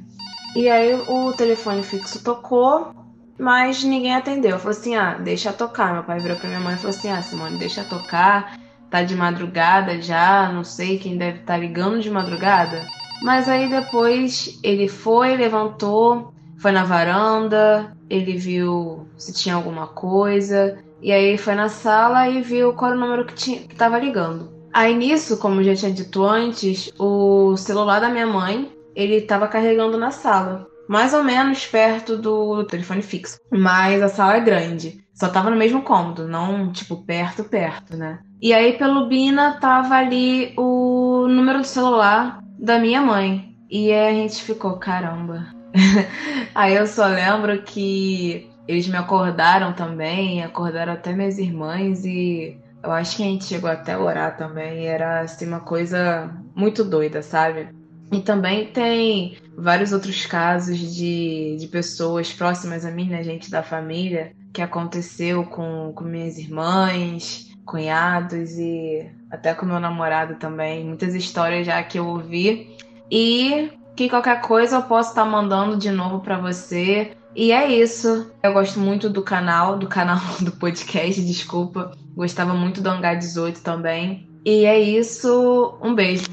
E 0.54 0.68
aí 0.68 0.94
o 0.94 1.32
telefone 1.32 1.82
fixo 1.82 2.22
tocou, 2.22 2.94
mas 3.38 3.82
ninguém 3.82 4.14
atendeu. 4.14 4.58
Falou 4.58 4.72
assim: 4.78 4.94
ah, 4.94 5.14
deixa 5.14 5.52
tocar. 5.52 5.94
Meu 5.94 6.04
pai 6.04 6.20
virou 6.20 6.36
pra 6.36 6.48
minha 6.48 6.60
mãe 6.60 6.74
e 6.74 6.76
falou 6.76 6.90
assim: 6.90 7.10
ah, 7.10 7.22
Simone, 7.22 7.58
deixa 7.58 7.84
tocar. 7.84 8.56
Tá 8.90 9.02
de 9.02 9.16
madrugada 9.16 10.00
já, 10.02 10.52
não 10.52 10.62
sei 10.62 10.98
quem 10.98 11.16
deve 11.16 11.38
estar 11.38 11.54
tá 11.54 11.58
ligando 11.58 12.00
de 12.00 12.10
madrugada. 12.10 12.86
Mas 13.22 13.48
aí 13.48 13.70
depois 13.70 14.58
ele 14.62 14.86
foi, 14.86 15.34
levantou, 15.36 16.34
foi 16.58 16.72
na 16.72 16.84
varanda, 16.84 17.96
ele 18.10 18.36
viu 18.36 19.06
se 19.16 19.32
tinha 19.32 19.54
alguma 19.54 19.86
coisa. 19.86 20.78
E 21.00 21.10
aí 21.10 21.38
foi 21.38 21.54
na 21.54 21.68
sala 21.68 22.28
e 22.28 22.42
viu 22.42 22.74
qual 22.74 22.90
era 22.90 22.98
o 22.98 23.00
número 23.00 23.24
que, 23.24 23.34
tinha, 23.34 23.60
que 23.60 23.74
tava 23.74 23.98
ligando. 23.98 24.51
Aí 24.72 24.94
nisso, 24.94 25.38
como 25.38 25.62
já 25.62 25.74
tinha 25.74 25.92
dito 25.92 26.24
antes, 26.24 26.92
o 26.98 27.56
celular 27.56 28.00
da 28.00 28.08
minha 28.08 28.26
mãe 28.26 28.72
ele 28.94 29.16
estava 29.16 29.48
carregando 29.48 29.98
na 29.98 30.10
sala, 30.10 30.66
mais 30.88 31.14
ou 31.14 31.22
menos 31.22 31.66
perto 31.66 32.16
do 32.16 32.64
telefone 32.64 33.02
fixo. 33.02 33.38
Mas 33.50 34.02
a 34.02 34.08
sala 34.08 34.36
é 34.36 34.40
grande. 34.40 35.02
Só 35.14 35.28
tava 35.28 35.50
no 35.50 35.56
mesmo 35.56 35.82
cômodo, 35.82 36.26
não 36.26 36.72
tipo 36.72 37.04
perto, 37.04 37.44
perto, 37.44 37.96
né? 37.96 38.20
E 38.40 38.52
aí 38.52 38.72
pelo 38.76 39.06
Bina 39.06 39.58
tava 39.60 39.94
ali 39.94 40.52
o 40.56 41.26
número 41.28 41.60
do 41.60 41.66
celular 41.66 42.40
da 42.58 42.78
minha 42.78 43.00
mãe. 43.00 43.54
E 43.70 43.92
aí 43.92 44.08
a 44.08 44.14
gente 44.14 44.42
ficou, 44.42 44.78
caramba. 44.78 45.46
aí 46.54 46.74
eu 46.74 46.86
só 46.86 47.06
lembro 47.06 47.62
que 47.62 48.50
eles 48.66 48.86
me 48.88 48.96
acordaram 48.96 49.72
também, 49.72 50.42
acordaram 50.42 50.92
até 50.92 51.12
minhas 51.12 51.38
irmãs 51.38 52.04
e 52.04 52.58
eu 52.82 52.90
acho 52.90 53.16
que 53.16 53.22
a 53.22 53.26
gente 53.26 53.44
chegou 53.44 53.70
até 53.70 53.92
a 53.92 54.00
orar 54.00 54.36
também. 54.36 54.86
Era 54.86 55.20
assim 55.20 55.46
uma 55.46 55.60
coisa 55.60 56.34
muito 56.54 56.84
doida, 56.84 57.22
sabe? 57.22 57.68
E 58.12 58.20
também 58.20 58.66
tem 58.66 59.38
vários 59.56 59.92
outros 59.92 60.26
casos 60.26 60.78
de, 60.78 61.56
de 61.58 61.66
pessoas 61.68 62.32
próximas 62.32 62.84
a 62.84 62.90
mim, 62.90 63.08
né, 63.08 63.22
gente 63.22 63.50
da 63.50 63.62
família, 63.62 64.32
que 64.52 64.60
aconteceu 64.60 65.44
com, 65.44 65.92
com 65.94 66.04
minhas 66.04 66.38
irmãs. 66.38 67.50
cunhados 67.64 68.58
e 68.58 69.08
até 69.30 69.54
com 69.54 69.64
meu 69.64 69.80
namorado 69.80 70.34
também. 70.34 70.84
Muitas 70.84 71.14
histórias 71.14 71.66
já 71.66 71.82
que 71.82 71.98
eu 71.98 72.06
ouvi. 72.06 72.76
E 73.10 73.70
que 73.96 74.08
qualquer 74.08 74.40
coisa 74.40 74.76
eu 74.76 74.82
posso 74.82 75.10
estar 75.10 75.24
tá 75.24 75.30
mandando 75.30 75.76
de 75.76 75.90
novo 75.90 76.20
para 76.20 76.38
você. 76.38 77.12
E 77.34 77.50
é 77.50 77.72
isso. 77.72 78.30
Eu 78.42 78.52
gosto 78.52 78.78
muito 78.78 79.08
do 79.08 79.22
canal, 79.22 79.78
do 79.78 79.86
canal 79.86 80.20
do 80.40 80.52
podcast, 80.52 81.20
desculpa. 81.22 81.92
Gostava 82.14 82.52
muito 82.54 82.80
do 82.82 82.90
Hangar 82.90 83.18
18 83.18 83.62
também. 83.62 84.28
E 84.44 84.66
é 84.66 84.78
isso. 84.78 85.78
Um 85.82 85.94
beijo. 85.94 86.26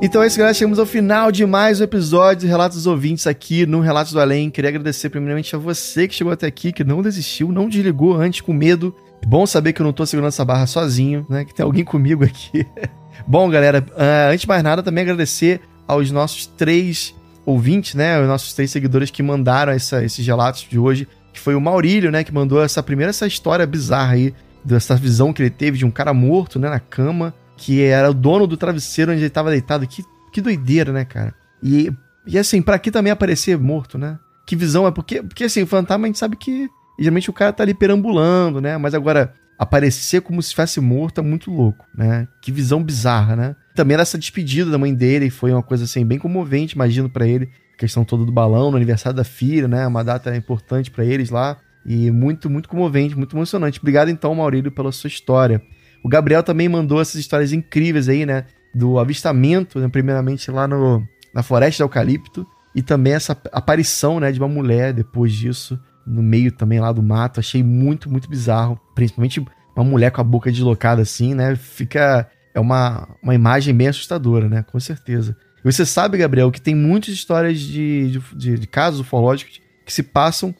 Então 0.00 0.22
é 0.22 0.26
isso, 0.26 0.38
galera. 0.38 0.54
Chegamos 0.54 0.78
ao 0.78 0.86
final 0.86 1.30
de 1.30 1.44
mais 1.44 1.80
um 1.80 1.84
episódio 1.84 2.42
de 2.42 2.46
Relatos 2.46 2.78
dos 2.78 2.86
Ouvintes 2.86 3.26
aqui 3.26 3.66
no 3.66 3.80
Relatos 3.80 4.12
do 4.12 4.20
Além. 4.20 4.50
Queria 4.50 4.70
agradecer 4.70 5.10
primeiramente 5.10 5.54
a 5.54 5.58
você 5.58 6.08
que 6.08 6.14
chegou 6.14 6.32
até 6.32 6.46
aqui, 6.46 6.72
que 6.72 6.82
não 6.82 7.02
desistiu, 7.02 7.52
não 7.52 7.68
desligou 7.68 8.14
antes 8.14 8.40
com 8.40 8.52
medo. 8.52 8.94
Bom 9.26 9.46
saber 9.46 9.72
que 9.72 9.82
eu 9.82 9.84
não 9.84 9.92
tô 9.92 10.06
segurando 10.06 10.28
essa 10.28 10.44
barra 10.44 10.66
sozinho, 10.66 11.26
né? 11.28 11.44
Que 11.44 11.54
tem 11.54 11.64
alguém 11.64 11.84
comigo 11.84 12.24
aqui. 12.24 12.66
Bom, 13.26 13.48
galera, 13.50 13.84
uh, 13.90 14.30
antes 14.30 14.42
de 14.42 14.48
mais 14.48 14.62
nada, 14.62 14.82
também 14.82 15.02
agradecer 15.02 15.60
aos 15.86 16.10
nossos 16.10 16.46
três 16.46 17.14
ouvintes, 17.44 17.94
né? 17.94 18.20
Os 18.20 18.28
nossos 18.28 18.52
três 18.52 18.70
seguidores 18.70 19.10
que 19.10 19.22
mandaram 19.22 19.72
essa, 19.72 20.04
esses 20.04 20.26
relatos 20.26 20.66
de 20.68 20.78
hoje. 20.78 21.06
Que 21.32 21.40
foi 21.40 21.54
o 21.54 21.60
Maurílio, 21.60 22.10
né? 22.10 22.24
Que 22.24 22.32
mandou 22.32 22.62
essa 22.62 22.82
primeira, 22.82 23.10
essa 23.10 23.26
história 23.26 23.66
bizarra 23.66 24.14
aí, 24.14 24.34
dessa 24.64 24.94
visão 24.94 25.32
que 25.32 25.42
ele 25.42 25.50
teve 25.50 25.78
de 25.78 25.84
um 25.84 25.90
cara 25.90 26.14
morto, 26.14 26.58
né? 26.58 26.70
Na 26.70 26.80
cama 26.80 27.34
que 27.58 27.82
era 27.82 28.08
o 28.10 28.14
dono 28.14 28.46
do 28.46 28.56
travesseiro 28.56 29.12
onde 29.12 29.20
ele 29.20 29.30
tava 29.30 29.50
deitado. 29.50 29.86
Que, 29.86 30.02
que 30.32 30.40
doideira, 30.40 30.92
né, 30.92 31.04
cara? 31.04 31.34
E, 31.62 31.92
e 32.26 32.38
assim, 32.38 32.62
para 32.62 32.76
aqui 32.76 32.90
também 32.90 33.12
aparecer 33.12 33.58
morto, 33.58 33.98
né? 33.98 34.18
Que 34.46 34.56
visão 34.56 34.86
é? 34.86 34.90
Porque, 34.90 35.22
porque 35.22 35.44
assim, 35.44 35.62
o 35.62 35.66
fantasma 35.66 36.06
a 36.06 36.08
gente 36.08 36.18
sabe 36.18 36.36
que 36.36 36.70
geralmente 36.98 37.30
o 37.30 37.32
cara 37.32 37.52
tá 37.52 37.62
ali 37.62 37.74
perambulando, 37.74 38.60
né? 38.60 38.76
Mas 38.76 38.94
agora, 38.94 39.34
aparecer 39.58 40.22
como 40.22 40.42
se 40.42 40.54
fosse 40.54 40.80
morto 40.80 41.20
é 41.20 41.22
muito 41.22 41.50
louco, 41.50 41.86
né? 41.94 42.28
Que 42.40 42.52
visão 42.52 42.82
bizarra, 42.82 43.34
né? 43.36 43.56
Também 43.74 43.94
era 43.94 44.02
essa 44.02 44.18
despedida 44.18 44.70
da 44.70 44.78
mãe 44.78 44.94
dele, 44.94 45.30
foi 45.30 45.52
uma 45.52 45.62
coisa 45.62 45.84
assim, 45.84 46.04
bem 46.04 46.18
comovente, 46.18 46.74
imagino 46.74 47.08
para 47.08 47.26
ele. 47.26 47.48
A 47.74 47.78
questão 47.78 48.04
toda 48.04 48.24
do 48.24 48.32
balão, 48.32 48.70
no 48.70 48.76
aniversário 48.76 49.16
da 49.16 49.24
filha, 49.24 49.68
né? 49.68 49.86
Uma 49.86 50.02
data 50.02 50.34
importante 50.36 50.90
para 50.90 51.04
eles 51.04 51.30
lá. 51.30 51.56
E 51.86 52.10
muito, 52.10 52.50
muito 52.50 52.68
comovente, 52.68 53.16
muito 53.16 53.36
emocionante. 53.36 53.78
Obrigado 53.78 54.10
então, 54.10 54.34
Maurílio, 54.34 54.70
pela 54.70 54.92
sua 54.92 55.08
história. 55.08 55.62
O 56.02 56.08
Gabriel 56.08 56.42
também 56.42 56.68
mandou 56.68 57.00
essas 57.00 57.16
histórias 57.16 57.52
incríveis 57.52 58.08
aí, 58.08 58.26
né? 58.26 58.44
Do 58.74 58.98
avistamento, 58.98 59.78
né? 59.80 59.88
primeiramente 59.88 60.50
lá 60.50 60.68
no, 60.68 61.02
na 61.32 61.42
floresta 61.42 61.82
do 61.82 61.86
eucalipto, 61.86 62.46
e 62.74 62.82
também 62.82 63.14
essa 63.14 63.36
aparição, 63.52 64.20
né, 64.20 64.30
de 64.30 64.38
uma 64.38 64.48
mulher 64.48 64.92
depois 64.92 65.32
disso, 65.32 65.80
no 66.08 66.22
meio 66.22 66.50
também 66.52 66.80
lá 66.80 66.92
do 66.92 67.02
mato. 67.02 67.40
Achei 67.40 67.62
muito, 67.62 68.10
muito 68.10 68.28
bizarro. 68.28 68.80
Principalmente 68.94 69.44
uma 69.76 69.84
mulher 69.84 70.10
com 70.10 70.20
a 70.20 70.24
boca 70.24 70.50
deslocada 70.50 71.02
assim, 71.02 71.34
né? 71.34 71.54
Fica. 71.56 72.28
É 72.54 72.60
uma, 72.60 73.08
uma 73.22 73.34
imagem 73.34 73.74
bem 73.74 73.88
assustadora, 73.88 74.48
né? 74.48 74.64
Com 74.70 74.80
certeza. 74.80 75.36
E 75.64 75.72
você 75.72 75.84
sabe, 75.84 76.18
Gabriel, 76.18 76.50
que 76.50 76.60
tem 76.60 76.74
muitas 76.74 77.14
histórias 77.14 77.60
de, 77.60 78.20
de, 78.34 78.58
de 78.58 78.66
casos 78.66 79.00
ufológicos 79.00 79.60
que 79.84 79.92
se 79.92 80.02
passam 80.02 80.54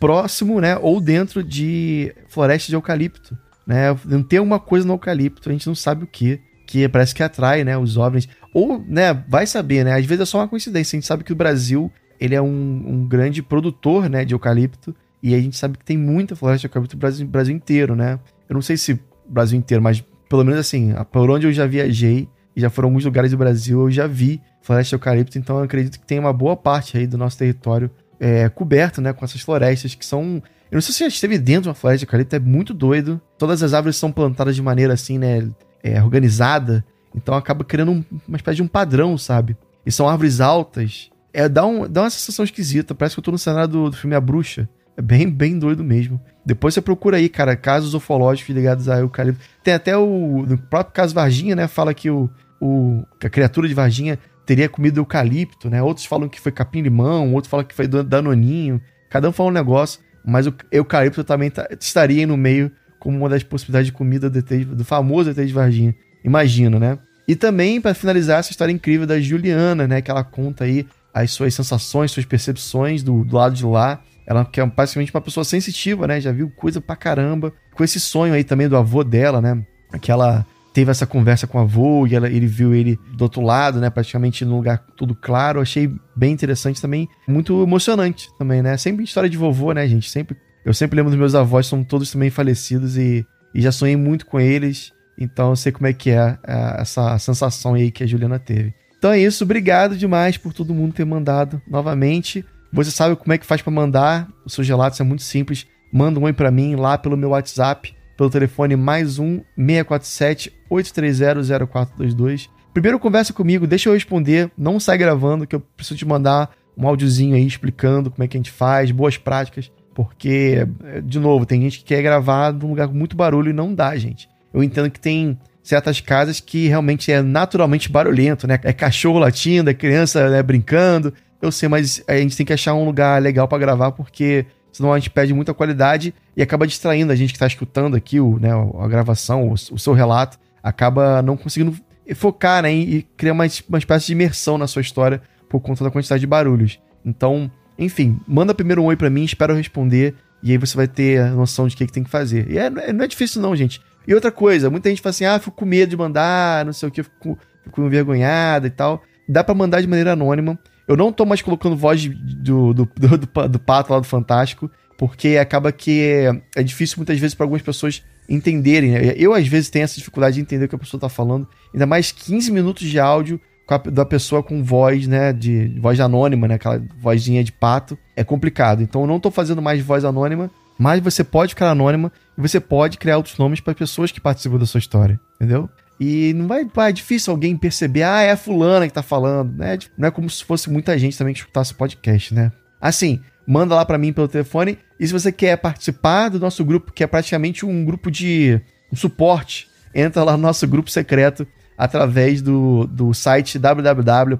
próximo, 0.00 0.60
né? 0.60 0.76
Ou 0.78 1.00
dentro 1.00 1.42
de 1.44 2.14
floresta 2.28 2.68
de 2.68 2.74
eucalipto 2.74 3.36
né? 3.66 3.96
Não 4.04 4.22
tem 4.22 4.38
alguma 4.38 4.60
coisa 4.60 4.86
no 4.86 4.94
eucalipto, 4.94 5.48
a 5.48 5.52
gente 5.52 5.66
não 5.66 5.74
sabe 5.74 6.04
o 6.04 6.06
que, 6.06 6.40
que 6.66 6.88
parece 6.88 7.14
que 7.14 7.22
atrai, 7.22 7.64
né, 7.64 7.76
os 7.76 7.96
OVNIs. 7.96 8.28
Ou, 8.52 8.84
né, 8.86 9.24
vai 9.28 9.46
saber, 9.46 9.84
né? 9.84 9.94
Às 9.94 10.06
vezes 10.06 10.22
é 10.22 10.26
só 10.26 10.38
uma 10.38 10.48
coincidência. 10.48 10.96
A 10.96 11.00
gente 11.00 11.06
sabe 11.06 11.24
que 11.24 11.32
o 11.32 11.36
Brasil, 11.36 11.90
ele 12.24 12.34
é 12.34 12.42
um, 12.42 12.84
um 12.86 13.06
grande 13.06 13.42
produtor, 13.42 14.08
né, 14.08 14.24
de 14.24 14.34
eucalipto, 14.34 14.94
e 15.22 15.34
a 15.34 15.40
gente 15.40 15.56
sabe 15.56 15.78
que 15.78 15.84
tem 15.84 15.96
muita 15.96 16.36
floresta 16.36 16.60
de 16.60 16.66
eucalipto 16.66 16.96
no 16.96 17.00
Brasil, 17.00 17.26
Brasil 17.26 17.54
inteiro, 17.54 17.94
né? 17.94 18.18
Eu 18.48 18.54
não 18.54 18.62
sei 18.62 18.76
se 18.76 19.00
Brasil 19.26 19.58
inteiro, 19.58 19.82
mas 19.82 20.04
pelo 20.28 20.44
menos 20.44 20.60
assim, 20.60 20.92
por 21.10 21.30
onde 21.30 21.46
eu 21.46 21.52
já 21.52 21.66
viajei, 21.66 22.28
e 22.54 22.60
já 22.60 22.70
foram 22.70 22.88
alguns 22.88 23.04
lugares 23.04 23.30
do 23.30 23.36
Brasil, 23.36 23.80
eu 23.80 23.90
já 23.90 24.06
vi 24.06 24.40
floresta 24.62 24.90
de 24.90 24.94
eucalipto, 24.94 25.38
então 25.38 25.58
eu 25.58 25.64
acredito 25.64 25.98
que 25.98 26.06
tem 26.06 26.18
uma 26.18 26.32
boa 26.32 26.56
parte 26.56 26.96
aí 26.96 27.06
do 27.06 27.18
nosso 27.18 27.38
território 27.38 27.90
é, 28.20 28.48
coberto, 28.48 29.00
né, 29.00 29.12
com 29.12 29.24
essas 29.24 29.40
florestas 29.40 29.94
que 29.94 30.04
são 30.04 30.42
eu 30.74 30.76
não 30.76 30.82
sei 30.82 30.92
se 30.92 31.00
já 31.00 31.06
esteve 31.06 31.38
dentro 31.38 31.62
de 31.62 31.68
uma 31.68 31.74
floresta 31.74 32.00
de 32.00 32.04
eucalipto, 32.04 32.34
é 32.34 32.40
muito 32.40 32.74
doido. 32.74 33.20
Todas 33.38 33.62
as 33.62 33.72
árvores 33.72 33.96
são 33.96 34.10
plantadas 34.10 34.56
de 34.56 34.62
maneira 34.62 34.92
assim, 34.92 35.18
né? 35.18 35.48
É, 35.84 36.02
organizada. 36.02 36.84
Então 37.14 37.34
acaba 37.36 37.62
criando 37.62 37.92
um, 37.92 38.04
uma 38.26 38.36
espécie 38.36 38.56
de 38.56 38.62
um 38.64 38.66
padrão, 38.66 39.16
sabe? 39.16 39.56
E 39.86 39.92
são 39.92 40.08
árvores 40.08 40.40
altas. 40.40 41.10
É, 41.34 41.48
dá, 41.48 41.66
um, 41.66 41.88
dá 41.88 42.02
uma 42.02 42.10
sensação 42.10 42.44
esquisita. 42.44 42.94
Parece 42.94 43.16
que 43.16 43.18
eu 43.18 43.24
tô 43.24 43.32
no 43.32 43.38
cenário 43.38 43.68
do, 43.68 43.90
do 43.90 43.96
filme 43.96 44.14
A 44.14 44.20
Bruxa. 44.20 44.68
É 44.96 45.02
bem, 45.02 45.28
bem 45.28 45.58
doido 45.58 45.82
mesmo. 45.82 46.20
Depois 46.46 46.72
você 46.72 46.80
procura 46.80 47.16
aí, 47.16 47.28
cara, 47.28 47.56
casos 47.56 47.92
ufológicos 47.92 48.54
ligados 48.54 48.88
a 48.88 49.00
eucalipto. 49.00 49.44
Tem 49.62 49.74
até 49.74 49.96
o. 49.96 50.46
No 50.46 50.56
próprio 50.56 50.94
caso 50.94 51.12
Varginha, 51.12 51.56
né? 51.56 51.66
Fala 51.66 51.92
que 51.92 52.08
o, 52.08 52.30
o, 52.60 53.02
a 53.22 53.28
criatura 53.28 53.66
de 53.66 53.74
Varginha 53.74 54.16
teria 54.46 54.68
comido 54.68 55.00
eucalipto, 55.00 55.68
né? 55.68 55.82
Outros 55.82 56.06
falam 56.06 56.28
que 56.28 56.40
foi 56.40 56.52
capim-limão, 56.52 57.34
outros 57.34 57.50
falam 57.50 57.66
que 57.66 57.74
foi 57.74 57.88
danoninho. 57.88 58.80
Cada 59.10 59.28
um 59.28 59.32
fala 59.32 59.48
um 59.48 59.52
negócio. 59.52 60.00
Mas 60.24 60.46
o 60.46 60.54
eucalipto 60.70 61.24
também 61.24 61.50
tá, 61.50 61.68
estaria 61.80 62.20
aí 62.20 62.26
no 62.26 62.36
meio 62.36 62.70
como 63.00 63.18
uma 63.18 63.28
das 63.28 63.42
possibilidades 63.42 63.86
de 63.88 63.92
comida 63.92 64.30
do, 64.30 64.38
ET, 64.38 64.64
do 64.64 64.84
famoso 64.84 65.30
ET 65.30 65.36
de 65.36 65.52
Varginha. 65.52 65.94
Imagina, 66.24 66.78
né? 66.78 66.98
E 67.26 67.34
também, 67.34 67.80
para 67.80 67.94
finalizar, 67.94 68.38
essa 68.38 68.50
história 68.50 68.72
incrível 68.72 69.06
da 69.06 69.20
Juliana, 69.20 69.88
né? 69.88 70.00
Que 70.00 70.10
ela 70.10 70.22
conta 70.22 70.64
aí 70.64 70.86
as 71.14 71.30
suas 71.30 71.54
sensações, 71.54 72.10
suas 72.10 72.26
percepções 72.26 73.02
do, 73.02 73.24
do 73.24 73.36
lado 73.36 73.54
de 73.54 73.64
lá. 73.64 74.02
Ela 74.26 74.44
que 74.44 74.60
é 74.60 74.66
basicamente 74.66 75.14
uma 75.14 75.20
pessoa 75.20 75.44
sensitiva, 75.44 76.06
né? 76.08 76.20
Já 76.20 76.32
viu 76.32 76.50
coisa 76.50 76.80
pra 76.80 76.96
caramba. 76.96 77.52
Com 77.72 77.84
esse 77.84 78.00
sonho 78.00 78.34
aí 78.34 78.42
também 78.42 78.68
do 78.68 78.76
avô 78.76 79.04
dela, 79.04 79.40
né? 79.40 79.62
Que 80.00 80.10
ela 80.10 80.44
teve 80.72 80.90
essa 80.90 81.06
conversa 81.06 81.46
com 81.46 81.56
o 81.56 81.60
avô 81.60 82.04
e 82.04 82.16
ela, 82.16 82.28
ele 82.28 82.46
viu 82.46 82.74
ele 82.74 82.98
do 83.16 83.22
outro 83.22 83.40
lado, 83.40 83.80
né? 83.80 83.88
Praticamente 83.90 84.44
num 84.44 84.56
lugar 84.56 84.84
tudo 84.96 85.14
claro. 85.14 85.60
Achei 85.60 85.88
bem 86.16 86.32
interessante 86.32 86.82
também, 86.82 87.08
muito 87.28 87.62
emocionante 87.62 88.28
também, 88.36 88.60
né? 88.60 88.76
Sempre 88.76 89.04
história 89.04 89.30
de 89.30 89.36
vovô, 89.36 89.72
né, 89.72 89.86
gente? 89.86 90.10
Sempre, 90.10 90.36
eu 90.64 90.74
sempre 90.74 90.96
lembro 90.96 91.10
dos 91.10 91.18
meus 91.18 91.34
avós, 91.34 91.68
são 91.68 91.84
todos 91.84 92.10
também 92.10 92.28
falecidos 92.28 92.96
e, 92.96 93.24
e 93.54 93.60
já 93.62 93.70
sonhei 93.70 93.96
muito 93.96 94.26
com 94.26 94.40
eles. 94.40 94.92
Então 95.16 95.50
eu 95.50 95.56
sei 95.56 95.70
como 95.70 95.86
é 95.86 95.92
que 95.92 96.10
é, 96.10 96.36
é 96.44 96.80
essa 96.80 97.16
sensação 97.20 97.74
aí 97.74 97.92
que 97.92 98.02
a 98.02 98.06
Juliana 98.06 98.40
teve. 98.40 98.74
Então 99.04 99.12
é 99.12 99.20
isso, 99.20 99.44
obrigado 99.44 99.98
demais 99.98 100.38
por 100.38 100.54
todo 100.54 100.72
mundo 100.72 100.94
ter 100.94 101.04
mandado 101.04 101.60
novamente. 101.68 102.42
Você 102.72 102.90
sabe 102.90 103.14
como 103.14 103.34
é 103.34 103.36
que 103.36 103.44
faz 103.44 103.60
para 103.60 103.70
mandar 103.70 104.26
os 104.46 104.54
seus 104.54 104.66
relatos, 104.66 104.98
é 104.98 105.04
muito 105.04 105.22
simples. 105.22 105.66
Manda 105.92 106.18
um 106.18 106.22
oi 106.22 106.32
para 106.32 106.50
mim 106.50 106.74
lá 106.74 106.96
pelo 106.96 107.14
meu 107.14 107.28
WhatsApp 107.28 107.94
pelo 108.16 108.30
telefone 108.30 108.76
mais 108.76 109.18
um 109.18 109.42
647 109.58 110.54
830 110.70 111.66
0422. 111.66 112.48
Primeiro 112.72 112.98
conversa 112.98 113.34
comigo, 113.34 113.66
deixa 113.66 113.90
eu 113.90 113.92
responder, 113.92 114.50
não 114.56 114.80
sai 114.80 114.96
gravando 114.96 115.46
que 115.46 115.54
eu 115.54 115.60
preciso 115.60 115.98
te 115.98 116.06
mandar 116.06 116.52
um 116.74 116.88
áudiozinho 116.88 117.36
aí 117.36 117.46
explicando 117.46 118.10
como 118.10 118.24
é 118.24 118.26
que 118.26 118.38
a 118.38 118.40
gente 118.40 118.50
faz, 118.50 118.90
boas 118.90 119.18
práticas, 119.18 119.70
porque 119.94 120.66
de 121.04 121.20
novo, 121.20 121.44
tem 121.44 121.60
gente 121.60 121.80
que 121.80 121.84
quer 121.84 122.00
gravar 122.00 122.54
num 122.54 122.70
lugar 122.70 122.88
com 122.88 122.94
muito 122.94 123.14
barulho 123.14 123.50
e 123.50 123.52
não 123.52 123.74
dá, 123.74 123.94
gente. 123.96 124.30
Eu 124.50 124.62
entendo 124.62 124.90
que 124.90 124.98
tem 124.98 125.38
certas 125.64 125.98
casas 125.98 126.40
que 126.40 126.68
realmente 126.68 127.10
é 127.10 127.22
naturalmente 127.22 127.90
barulhento, 127.90 128.46
né? 128.46 128.60
É 128.62 128.72
cachorro 128.72 129.18
latindo, 129.18 129.70
é 129.70 129.74
criança 129.74 130.28
né, 130.28 130.42
brincando. 130.42 131.12
Eu 131.40 131.50
sei, 131.50 131.68
mas 131.68 132.04
a 132.06 132.16
gente 132.18 132.36
tem 132.36 132.44
que 132.44 132.52
achar 132.52 132.74
um 132.74 132.84
lugar 132.84 133.20
legal 133.20 133.48
para 133.48 133.58
gravar 133.58 133.90
porque 133.92 134.44
senão 134.70 134.92
a 134.92 134.98
gente 134.98 135.08
perde 135.10 135.32
muita 135.32 135.54
qualidade 135.54 136.14
e 136.36 136.42
acaba 136.42 136.66
distraindo 136.66 137.10
a 137.12 137.16
gente 137.16 137.30
que 137.30 137.36
está 137.36 137.46
escutando 137.46 137.96
aqui 137.96 138.20
o, 138.20 138.38
né, 138.38 138.50
a 138.78 138.86
gravação, 138.86 139.48
o, 139.48 139.52
o, 139.54 139.78
seu 139.78 139.94
relato, 139.94 140.38
acaba 140.62 141.22
não 141.22 141.36
conseguindo 141.36 141.74
focar 142.14 142.62
né, 142.62 142.72
e 142.72 143.02
criar 143.16 143.32
uma, 143.32 143.46
uma 143.68 143.78
espécie 143.78 144.06
de 144.06 144.12
imersão 144.12 144.58
na 144.58 144.66
sua 144.66 144.82
história 144.82 145.22
por 145.48 145.60
conta 145.60 145.82
da 145.82 145.90
quantidade 145.90 146.20
de 146.20 146.26
barulhos. 146.26 146.78
Então, 147.04 147.50
enfim, 147.78 148.20
manda 148.26 148.54
primeiro 148.54 148.82
um 148.82 148.86
oi 148.86 148.96
para 148.96 149.08
mim, 149.08 149.24
espero 149.24 149.54
responder 149.54 150.14
e 150.42 150.50
aí 150.52 150.58
você 150.58 150.76
vai 150.76 150.86
ter 150.86 151.20
a 151.22 151.30
noção 151.30 151.66
de 151.66 151.74
o 151.74 151.78
que, 151.78 151.86
que 151.86 151.92
tem 151.92 152.04
que 152.04 152.10
fazer. 152.10 152.50
E 152.50 152.58
é, 152.58 152.68
não 152.68 153.04
é 153.04 153.08
difícil 153.08 153.40
não, 153.40 153.56
gente. 153.56 153.80
E 154.06 154.14
outra 154.14 154.30
coisa, 154.30 154.70
muita 154.70 154.88
gente 154.88 155.00
fala 155.00 155.10
assim, 155.10 155.24
ah, 155.24 155.38
fico 155.38 155.56
com 155.56 155.64
medo 155.64 155.90
de 155.90 155.96
mandar, 155.96 156.64
não 156.64 156.72
sei 156.72 156.88
o 156.88 156.92
que, 156.92 157.02
fico, 157.02 157.38
fico 157.62 157.82
envergonhada 157.82 158.66
e 158.66 158.70
tal. 158.70 159.02
Dá 159.28 159.42
para 159.42 159.54
mandar 159.54 159.80
de 159.80 159.86
maneira 159.86 160.12
anônima. 160.12 160.58
Eu 160.86 160.96
não 160.96 161.12
tô 161.12 161.24
mais 161.24 161.40
colocando 161.40 161.76
voz 161.76 162.06
do, 162.06 162.74
do, 162.74 162.88
do, 162.94 163.18
do, 163.18 163.48
do 163.48 163.58
pato 163.58 163.92
lá 163.92 163.98
do 163.98 164.04
Fantástico, 164.04 164.70
porque 164.98 165.38
acaba 165.38 165.72
que 165.72 166.02
é, 166.02 166.42
é 166.56 166.62
difícil 166.62 166.98
muitas 166.98 167.18
vezes 167.18 167.34
para 167.34 167.44
algumas 167.44 167.62
pessoas 167.62 168.02
entenderem. 168.28 168.90
Né? 168.90 169.14
Eu, 169.16 169.32
às 169.32 169.46
vezes, 169.46 169.70
tenho 169.70 169.84
essa 169.84 169.96
dificuldade 169.96 170.36
de 170.36 170.42
entender 170.42 170.66
o 170.66 170.68
que 170.68 170.74
a 170.74 170.78
pessoa 170.78 171.00
tá 171.00 171.08
falando. 171.08 171.48
Ainda 171.72 171.86
mais 171.86 172.12
15 172.12 172.52
minutos 172.52 172.86
de 172.86 172.98
áudio 172.98 173.40
a, 173.68 173.78
da 173.78 174.04
pessoa 174.04 174.42
com 174.42 174.62
voz, 174.62 175.06
né, 175.06 175.32
de, 175.32 175.78
voz 175.80 175.98
anônima, 176.00 176.46
né, 176.46 176.54
aquela 176.54 176.82
vozinha 176.98 177.42
de 177.42 177.52
pato, 177.52 177.98
é 178.14 178.22
complicado. 178.22 178.82
Então 178.82 179.02
eu 179.02 179.06
não 179.06 179.18
tô 179.18 179.30
fazendo 179.30 179.62
mais 179.62 179.80
voz 179.80 180.04
anônima, 180.04 180.50
mas 180.78 181.00
você 181.00 181.22
pode 181.22 181.50
ficar 181.50 181.70
anônima 181.70 182.10
e 182.36 182.40
você 182.40 182.58
pode 182.58 182.98
criar 182.98 183.16
outros 183.16 183.38
nomes 183.38 183.60
para 183.60 183.74
pessoas 183.74 184.10
que 184.10 184.20
participam 184.20 184.58
da 184.58 184.66
sua 184.66 184.78
história, 184.78 185.20
entendeu? 185.36 185.68
E 185.98 186.32
não 186.34 186.48
vai, 186.48 186.68
é 186.88 186.92
difícil 186.92 187.32
alguém 187.32 187.56
perceber, 187.56 188.02
ah, 188.02 188.20
é 188.22 188.32
a 188.32 188.36
fulana 188.36 188.86
que 188.86 188.92
tá 188.92 189.02
falando, 189.02 189.56
né? 189.56 189.78
Não 189.96 190.08
é 190.08 190.10
como 190.10 190.28
se 190.28 190.44
fosse 190.44 190.68
muita 190.68 190.98
gente 190.98 191.16
também 191.16 191.32
que 191.32 191.40
escutasse 191.40 191.72
podcast, 191.72 192.34
né? 192.34 192.50
Assim, 192.80 193.20
manda 193.46 193.74
lá 193.74 193.84
para 193.84 193.96
mim 193.98 194.12
pelo 194.12 194.26
telefone. 194.26 194.76
E 194.98 195.06
se 195.06 195.12
você 195.12 195.30
quer 195.30 195.56
participar 195.56 196.30
do 196.30 196.40
nosso 196.40 196.64
grupo, 196.64 196.92
que 196.92 197.04
é 197.04 197.06
praticamente 197.06 197.64
um 197.64 197.84
grupo 197.84 198.10
de 198.10 198.60
um 198.92 198.96
suporte, 198.96 199.68
entra 199.94 200.24
lá 200.24 200.32
no 200.36 200.42
nosso 200.42 200.66
grupo 200.66 200.90
secreto 200.90 201.46
através 201.78 202.42
do, 202.42 202.86
do 202.86 203.14
site 203.14 203.58
www.apoia.se 203.58 204.30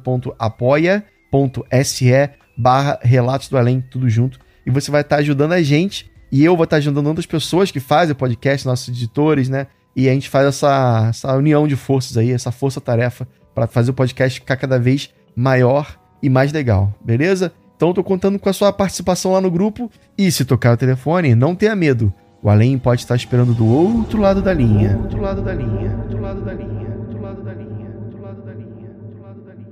barra 2.57 2.99
Relatos 3.03 3.49
do 3.49 3.59
Além, 3.59 3.81
tudo 3.81 4.09
junto. 4.09 4.41
E 4.67 4.71
você 4.71 4.91
vai 4.91 5.03
estar 5.03 5.17
tá 5.17 5.21
ajudando 5.21 5.53
a 5.53 5.63
gente 5.63 6.11
e 6.35 6.45
eu 6.45 6.57
vou 6.57 6.65
estar 6.65 6.79
ajudando 6.79 7.07
outras 7.07 7.27
pessoas 7.27 7.71
que 7.71 7.79
fazem 7.79 8.11
o 8.11 8.17
podcast, 8.17 8.67
nossos 8.67 8.89
editores, 8.89 9.49
né? 9.49 9.69
E 9.95 10.09
a 10.09 10.13
gente 10.13 10.29
faz 10.29 10.49
essa, 10.49 11.07
essa 11.09 11.33
união 11.37 11.69
de 11.69 11.77
forças 11.77 12.17
aí, 12.17 12.33
essa 12.33 12.51
força-tarefa 12.51 13.29
para 13.55 13.69
fazer 13.69 13.93
o 13.93 13.95
podcast 13.95 14.41
ficar 14.41 14.57
cada 14.57 14.77
vez 14.77 15.15
maior 15.37 15.97
e 16.21 16.29
mais 16.29 16.53
legal, 16.53 16.93
beleza? 17.01 17.53
Então 17.77 17.91
eu 17.91 17.95
tô 17.95 18.03
contando 18.03 18.37
com 18.37 18.49
a 18.49 18.53
sua 18.53 18.73
participação 18.73 19.31
lá 19.31 19.41
no 19.41 19.49
grupo 19.49 19.89
e 20.19 20.29
se 20.33 20.45
tocar 20.45 20.75
o 20.75 20.77
telefone, 20.77 21.37
não 21.37 21.55
tenha 21.55 21.77
medo. 21.77 22.13
O 22.43 22.51
além 22.51 22.81
pode 22.81 23.03
estar 23.03 23.15
esperando 23.15 23.55
do 23.55 23.65
outro 23.65 24.21
lado 24.21 24.43
da 24.43 24.53
linha. 24.53 24.99
Outro 25.05 25.21
lado 25.21 25.41
da 25.41 25.55
linha. 25.55 25.97
Outro 26.03 26.21
lado 26.21 26.43
da 26.43 26.53
linha. 26.53 26.97
Outro 26.99 27.23
lado 27.23 27.45
da 27.45 27.55
linha. 27.55 27.87
Outro 28.11 28.27
lado 28.27 28.43
da 28.43 28.43
linha. 28.43 28.91
Outro 28.99 29.23
lado 29.23 29.41
da 29.45 29.55
linha. 29.55 29.71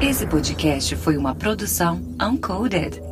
Esse 0.00 0.24
podcast 0.28 0.94
foi 0.94 1.16
uma 1.16 1.34
produção 1.34 2.00
Uncoded. 2.22 3.11